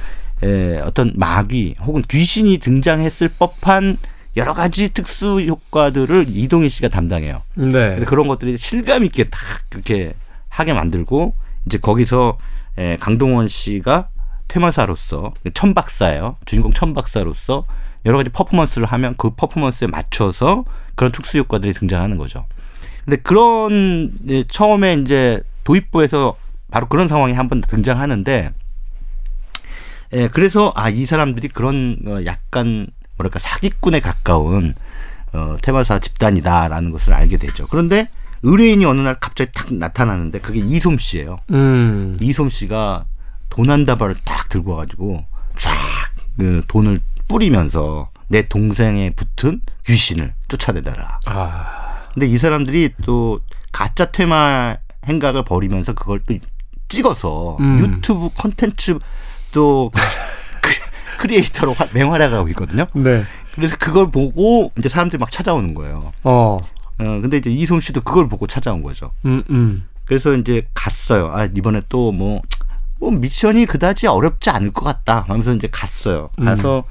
에, 0.44 0.80
어떤 0.80 1.14
마귀 1.16 1.76
혹은 1.82 2.02
귀신이 2.08 2.58
등장했을 2.60 3.30
법한 3.40 3.98
여러 4.38 4.54
가지 4.54 4.90
특수 4.94 5.42
효과들을 5.42 6.28
이동희 6.30 6.70
씨가 6.70 6.90
담당해요. 6.90 7.42
네. 7.56 8.00
그런 8.06 8.28
것들이 8.28 8.58
실감 8.58 9.04
있게 9.06 9.26
딱 9.26 9.40
그렇게 9.70 10.14
하게 10.50 10.74
만들고 10.74 11.34
이제 11.66 11.78
거기서 11.78 12.38
에, 12.78 12.98
강동원 12.98 13.48
씨가 13.48 14.10
퇴마사로서 14.48 15.34
천박사예요. 15.54 16.38
주인공 16.46 16.72
천박사로서 16.74 17.66
여러 18.06 18.18
가지 18.18 18.30
퍼포먼스를 18.30 18.88
하면 18.88 19.16
그 19.18 19.32
퍼포먼스에 19.32 19.88
맞춰서 19.88 20.64
그런 20.96 21.12
특수 21.12 21.38
효과들이 21.38 21.74
등장하는 21.74 22.18
거죠. 22.18 22.46
근데 23.06 23.18
그런 23.18 24.12
예, 24.30 24.44
처음에 24.48 24.94
이제 24.96 25.42
도입부에서 25.64 26.36
바로 26.72 26.88
그런 26.88 27.08
상황이 27.08 27.34
한번 27.34 27.62
등장하는데 27.62 28.52
예, 30.14 30.28
그래서 30.30 30.72
아 30.76 30.90
이 30.90 31.06
사람들이 31.06 31.50
그런 31.50 31.98
어, 32.08 32.20
약간 32.26 32.88
뭐랄까 33.18 33.40
사기꾼에 33.40 34.00
가까운 34.00 34.74
어, 35.34 35.58
테마사 35.62 36.00
집단이다라는 36.00 36.92
것을 36.92 37.14
알게 37.14 37.38
되죠. 37.38 37.68
그런데 37.68 38.10
의뢰인이 38.42 38.86
어느 38.86 39.02
날 39.02 39.16
갑자기 39.20 39.52
탁 39.54 39.74
나타나는데 39.74 40.40
그게 40.40 40.60
이솜 40.60 40.98
씨예요. 40.98 41.38
음. 41.52 42.18
이솜 42.22 42.50
씨가 42.50 43.06
돈 43.50 43.70
한 43.70 43.86
다발을 43.86 44.16
딱 44.24 44.48
들고 44.50 44.72
와가지고 44.72 45.26
쫙 45.56 45.72
그 46.38 46.64
돈을 46.68 47.02
뿌리면서 47.30 48.10
내 48.28 48.48
동생에 48.50 49.12
붙은 49.12 49.62
귀신을 49.86 50.34
쫓아내더라. 50.50 51.20
아. 51.28 52.08
근데 52.14 52.28
이 52.28 52.38
사람들이 52.38 52.92
또 53.06 53.40
가짜 53.72 54.12
퇴마 54.12 54.76
행각을 55.08 55.46
벌이면서 55.46 55.94
그걸 55.94 56.20
또 56.28 56.36
찍어서 56.90 57.56
음. 57.62 57.78
유튜브 57.80 58.30
콘텐츠 58.36 58.98
또 59.54 59.92
크리에이터로 61.20 61.74
화- 61.74 61.88
맹활약하고 61.94 62.48
있거든요. 62.50 62.86
네. 62.94 63.24
그래서 63.56 63.76
그걸 63.78 64.10
보고 64.12 64.72
이제 64.78 64.90
사람들이 64.90 65.20
막 65.20 65.32
찾아오는 65.32 65.74
거예요. 65.74 66.12
어. 66.24 66.60
어, 66.62 67.04
근데 67.22 67.38
이제 67.38 67.50
이솜 67.50 67.80
씨도 67.80 68.02
그걸 68.02 68.28
보고 68.28 68.48
찾아온 68.48 68.82
거죠. 68.84 69.12
음, 69.26 69.44
음. 69.50 69.88
그래서 70.06 70.34
이제 70.36 70.68
갔어요. 70.74 71.30
아, 71.32 71.46
이번에 71.46 71.82
또 71.90 72.12
뭐, 72.12 72.42
뭐 73.00 73.12
미션이 73.12 73.66
그다지 73.66 74.08
어렵지 74.08 74.50
않을 74.50 74.72
것 74.72 74.84
같다. 74.84 75.26
하면서 75.28 75.54
이제 75.54 75.68
갔어요. 75.72 76.30
가서 76.44 76.84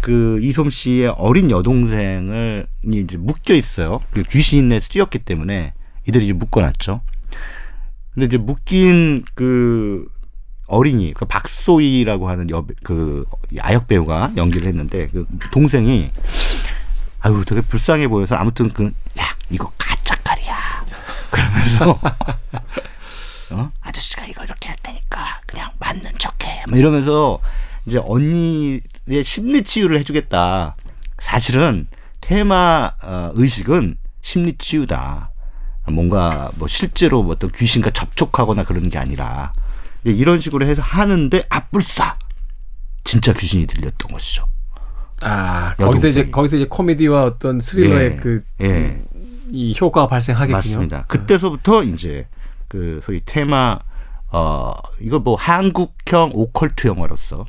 그 0.00 0.38
이솜 0.42 0.70
씨의 0.70 1.08
어린 1.18 1.50
여동생을 1.50 2.66
이제 2.92 3.16
묶여 3.16 3.54
있어요. 3.54 4.00
그 4.12 4.22
귀신에 4.22 4.80
쓰였기 4.80 5.18
때문에 5.20 5.74
이들이 6.08 6.24
이제 6.24 6.32
묶어놨죠. 6.32 7.00
근데 8.14 8.26
이제 8.26 8.38
묶인 8.38 9.24
그 9.34 10.06
어린이, 10.66 11.12
그 11.14 11.24
박소희라고 11.24 12.28
하는 12.28 12.48
여, 12.50 12.64
그 12.84 13.24
아역 13.58 13.88
배우가 13.88 14.32
연기를 14.36 14.68
했는데 14.68 15.08
그 15.08 15.26
동생이 15.52 16.10
아유 17.20 17.44
되게 17.44 17.60
불쌍해 17.60 18.08
보여서 18.08 18.36
아무튼 18.36 18.70
그야 18.70 18.94
이거 19.50 19.70
가짜깔이야 19.76 20.84
그러면서 21.30 22.00
어 23.50 23.70
아저씨가 23.80 24.26
이거 24.26 24.44
이렇게 24.44 24.68
할 24.68 24.76
테니까 24.82 25.40
그냥 25.46 25.70
맞는 25.78 26.12
척해 26.18 26.64
막 26.68 26.78
이러면서 26.78 27.40
이제 27.86 27.98
언니의 28.02 28.80
심리 29.24 29.62
치유를 29.62 29.98
해주겠다 29.98 30.76
사실은 31.18 31.86
테마 32.20 32.92
어, 33.02 33.30
의식은 33.34 33.96
심리 34.22 34.56
치유다 34.56 35.30
뭔가 35.90 36.50
뭐 36.56 36.68
실제로 36.68 37.22
뭐 37.22 37.32
어떤 37.32 37.50
귀신과 37.50 37.90
접촉하거나 37.90 38.64
그러는 38.64 38.90
게 38.90 38.98
아니라 38.98 39.52
이런 40.04 40.40
식으로 40.40 40.64
해서 40.66 40.82
하는데 40.82 41.44
아뿔싸 41.48 42.18
진짜 43.04 43.32
귀신이 43.32 43.66
들렸던 43.66 44.12
것이죠. 44.12 44.44
아, 45.22 45.74
여동생이. 45.78 45.86
거기서 45.86 46.08
이제 46.08 46.30
거기서 46.30 46.56
이제 46.56 46.66
코미디와 46.68 47.24
어떤 47.24 47.60
스릴러의 47.60 48.12
예. 48.12 48.16
그 48.16 48.42
예. 48.62 48.98
이 49.50 49.76
효과가 49.78 50.06
발생하겠군요. 50.06 50.56
맞습니다. 50.56 51.04
그때서부터 51.08 51.82
이제 51.82 52.26
그 52.70 53.00
소위 53.04 53.20
테마 53.26 53.78
어 54.32 54.72
이거 55.00 55.18
뭐 55.18 55.34
한국형 55.34 56.30
오컬트 56.32 56.86
영화로서 56.86 57.44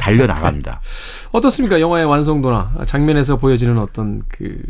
달려 0.00 0.26
나갑니다. 0.26 0.80
어떻습니까? 1.32 1.80
영화의 1.80 2.04
완성도나 2.04 2.84
장면에서 2.86 3.38
보여지는 3.38 3.78
어떤 3.78 4.22
그 4.28 4.62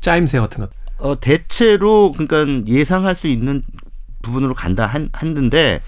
짜임새 0.00 0.38
같은 0.38 0.60
것. 0.60 0.70
어 0.98 1.18
대체로 1.18 2.12
그러니까 2.12 2.70
예상할 2.70 3.16
수 3.16 3.26
있는 3.26 3.62
부분으로 4.20 4.54
간다 4.54 4.86
한, 4.86 5.10
했는데 5.20 5.80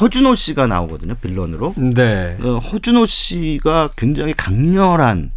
허준호 0.00 0.34
씨가 0.34 0.66
나오거든요 0.66 1.14
빌런으로. 1.16 1.74
네. 1.76 2.36
어, 2.42 2.58
허준호 2.58 3.06
씨가 3.06 3.90
굉장히 3.96 4.32
강렬한 4.34 5.32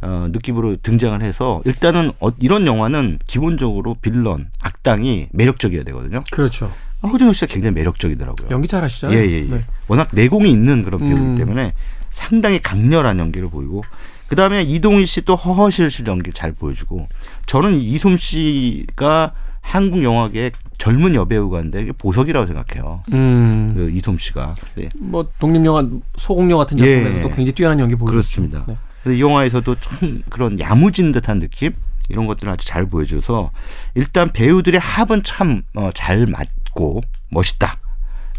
어, 0.00 0.28
느낌으로 0.30 0.76
등장을 0.82 1.20
해서 1.22 1.60
일단은 1.66 2.10
어, 2.20 2.30
이런 2.40 2.66
영화는 2.66 3.18
기본적으로 3.26 3.96
빌런 4.00 4.50
악당이 4.62 5.28
매력적이어야 5.30 5.84
되거든요. 5.84 6.24
그렇죠. 6.32 6.72
허준호 7.02 7.32
씨가 7.32 7.52
굉장히 7.52 7.74
매력적이더라고요. 7.74 8.50
연기 8.50 8.68
잘하시잖아요. 8.68 9.18
예, 9.18 9.24
예, 9.26 9.32
예. 9.38 9.42
네. 9.48 9.60
워낙 9.88 10.08
내공이 10.12 10.50
있는 10.50 10.84
그런 10.84 11.00
배우이기 11.00 11.18
음. 11.20 11.34
때문에 11.36 11.72
상당히 12.10 12.60
강렬한 12.60 13.18
연기를 13.18 13.48
보이고 13.48 13.82
그 14.28 14.36
다음에 14.36 14.62
이동희 14.62 15.06
씨 15.06 15.22
또 15.22 15.34
허허실실 15.36 16.06
연기를 16.06 16.32
잘 16.32 16.52
보여주고 16.52 17.06
저는 17.46 17.80
이솜 17.80 18.16
씨가 18.16 19.32
한국 19.60 20.02
영화계의 20.02 20.52
젊은 20.78 21.14
여배우가인데 21.14 21.92
보석이라고 21.92 22.46
생각해요. 22.46 23.02
음. 23.12 23.72
그 23.74 23.90
이솜 23.90 24.18
씨가 24.18 24.54
네. 24.74 24.88
뭐 24.98 25.28
독립 25.38 25.64
영화 25.64 25.86
소공룡 26.16 26.58
같은 26.58 26.78
예. 26.80 26.96
작품에서도 27.02 27.28
굉장히 27.28 27.52
뛰어난 27.52 27.78
연기 27.78 27.94
보여줬죠. 27.94 28.12
그렇습니다. 28.42 28.64
네. 28.66 28.76
그래서 29.02 29.16
이 29.16 29.20
영화에서도 29.20 29.74
참 29.76 30.22
그런 30.28 30.58
야무진 30.58 31.12
듯한 31.12 31.40
느낌 31.40 31.72
이런 32.08 32.26
것들을 32.26 32.52
아주 32.52 32.66
잘 32.66 32.86
보여줘서 32.86 33.50
일단 33.94 34.32
배우들의 34.32 34.80
합은 34.80 35.22
참 35.22 35.62
잘 35.94 36.26
맞고 36.26 37.02
멋있다. 37.30 37.76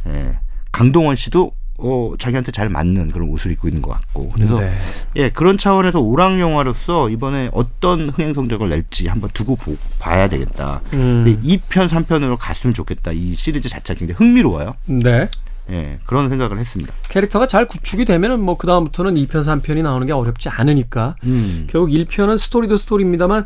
예. 0.07 0.39
강동원 0.71 1.15
씨도 1.15 1.51
어, 1.77 2.13
자기한테 2.19 2.51
잘 2.51 2.69
맞는 2.69 3.11
그런 3.11 3.29
옷을 3.29 3.51
입고 3.51 3.67
있는 3.67 3.81
것 3.81 3.91
같고 3.91 4.29
그래서 4.29 4.59
네. 4.59 4.73
예 5.15 5.29
그런 5.29 5.57
차원에서 5.57 5.99
오락 5.99 6.39
영화로서 6.39 7.09
이번에 7.09 7.49
어떤 7.51 8.09
흥행 8.09 8.33
성적을 8.33 8.69
낼지 8.69 9.07
한번 9.07 9.29
두고 9.33 9.55
보, 9.55 9.75
봐야 9.99 10.29
되겠다. 10.29 10.81
음. 10.93 11.23
근데 11.25 11.41
2편 11.41 11.89
3편으로 11.89 12.37
갔으면 12.39 12.73
좋겠다. 12.73 13.11
이 13.11 13.33
시리즈 13.33 13.69
자체가 13.69 13.97
굉장히 13.97 14.17
흥미로워요. 14.17 14.75
네. 14.85 15.27
예 15.71 15.97
그런 16.05 16.29
생각을 16.29 16.59
했습니다. 16.59 16.93
캐릭터가 17.09 17.47
잘 17.47 17.67
구축이 17.67 18.05
되면은 18.05 18.39
뭐 18.41 18.57
그다음부터는 18.57 19.15
2편, 19.15 19.41
3편이 19.41 19.81
나오는 19.81 20.05
게 20.05 20.13
어렵지 20.13 20.49
않으니까 20.49 21.15
음. 21.23 21.67
결국 21.69 21.89
1편은 21.89 22.37
스토리도 22.37 22.77
스토리입니다만 22.77 23.45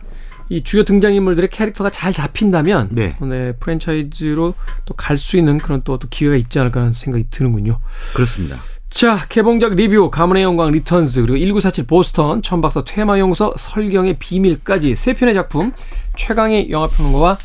이 0.49 0.63
주요 0.63 0.83
등장인물들의 0.83 1.49
캐릭터가 1.49 1.89
잘 1.89 2.13
잡힌다면 2.13 2.89
네. 2.91 3.15
프랜차이즈로 3.59 4.53
또 4.85 4.93
갈 4.95 5.17
수 5.17 5.37
있는 5.37 5.57
그런 5.57 5.81
또, 5.83 5.97
또 5.97 6.07
기회가 6.09 6.35
있지 6.35 6.59
않을까 6.59 6.79
하는 6.81 6.93
생각이 6.93 7.27
드는군요. 7.29 7.79
그렇습니다. 8.13 8.57
자, 8.89 9.25
개봉작 9.27 9.75
리뷰, 9.75 10.09
가문의 10.09 10.43
영광 10.43 10.71
리턴즈, 10.71 11.21
그리고 11.21 11.37
1947 11.37 11.85
보스턴, 11.85 12.41
천박사 12.41 12.83
퇴마 12.85 13.10
연구소, 13.10 13.53
설경의 13.57 14.17
비밀까지 14.17 14.95
세 14.95 15.13
편의 15.13 15.33
작품 15.33 15.73
최광희 16.15 16.71
영화평론가와 16.71 17.37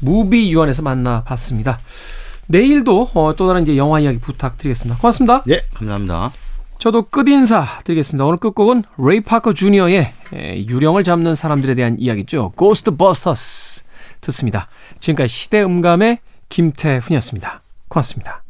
무비 0.00 0.50
유한에서 0.52 0.82
만나봤습니다. 0.82 1.78
내일도 2.48 3.10
어, 3.14 3.34
또 3.36 3.46
다른 3.46 3.62
이제 3.62 3.76
영화 3.76 4.00
이야기 4.00 4.18
부탁드리겠습니다. 4.18 4.98
고맙습니다. 5.00 5.44
예 5.50 5.60
감사합니다. 5.74 6.32
저도 6.78 7.02
끝인사 7.02 7.66
드리겠습니다. 7.84 8.24
오늘 8.24 8.38
끝곡은 8.38 8.84
레이 8.98 9.20
파커 9.20 9.52
주니어의 9.52 10.12
에, 10.32 10.66
유령을 10.66 11.02
잡는 11.04 11.34
사람들에 11.34 11.74
대한 11.74 11.96
이야기죠. 11.98 12.52
Ghostbusters 12.54 13.84
듣습니다. 14.20 14.68
지금까지 15.00 15.28
시대음감의 15.28 16.18
김태훈이었습니다. 16.48 17.60
고맙습니다. 17.88 18.42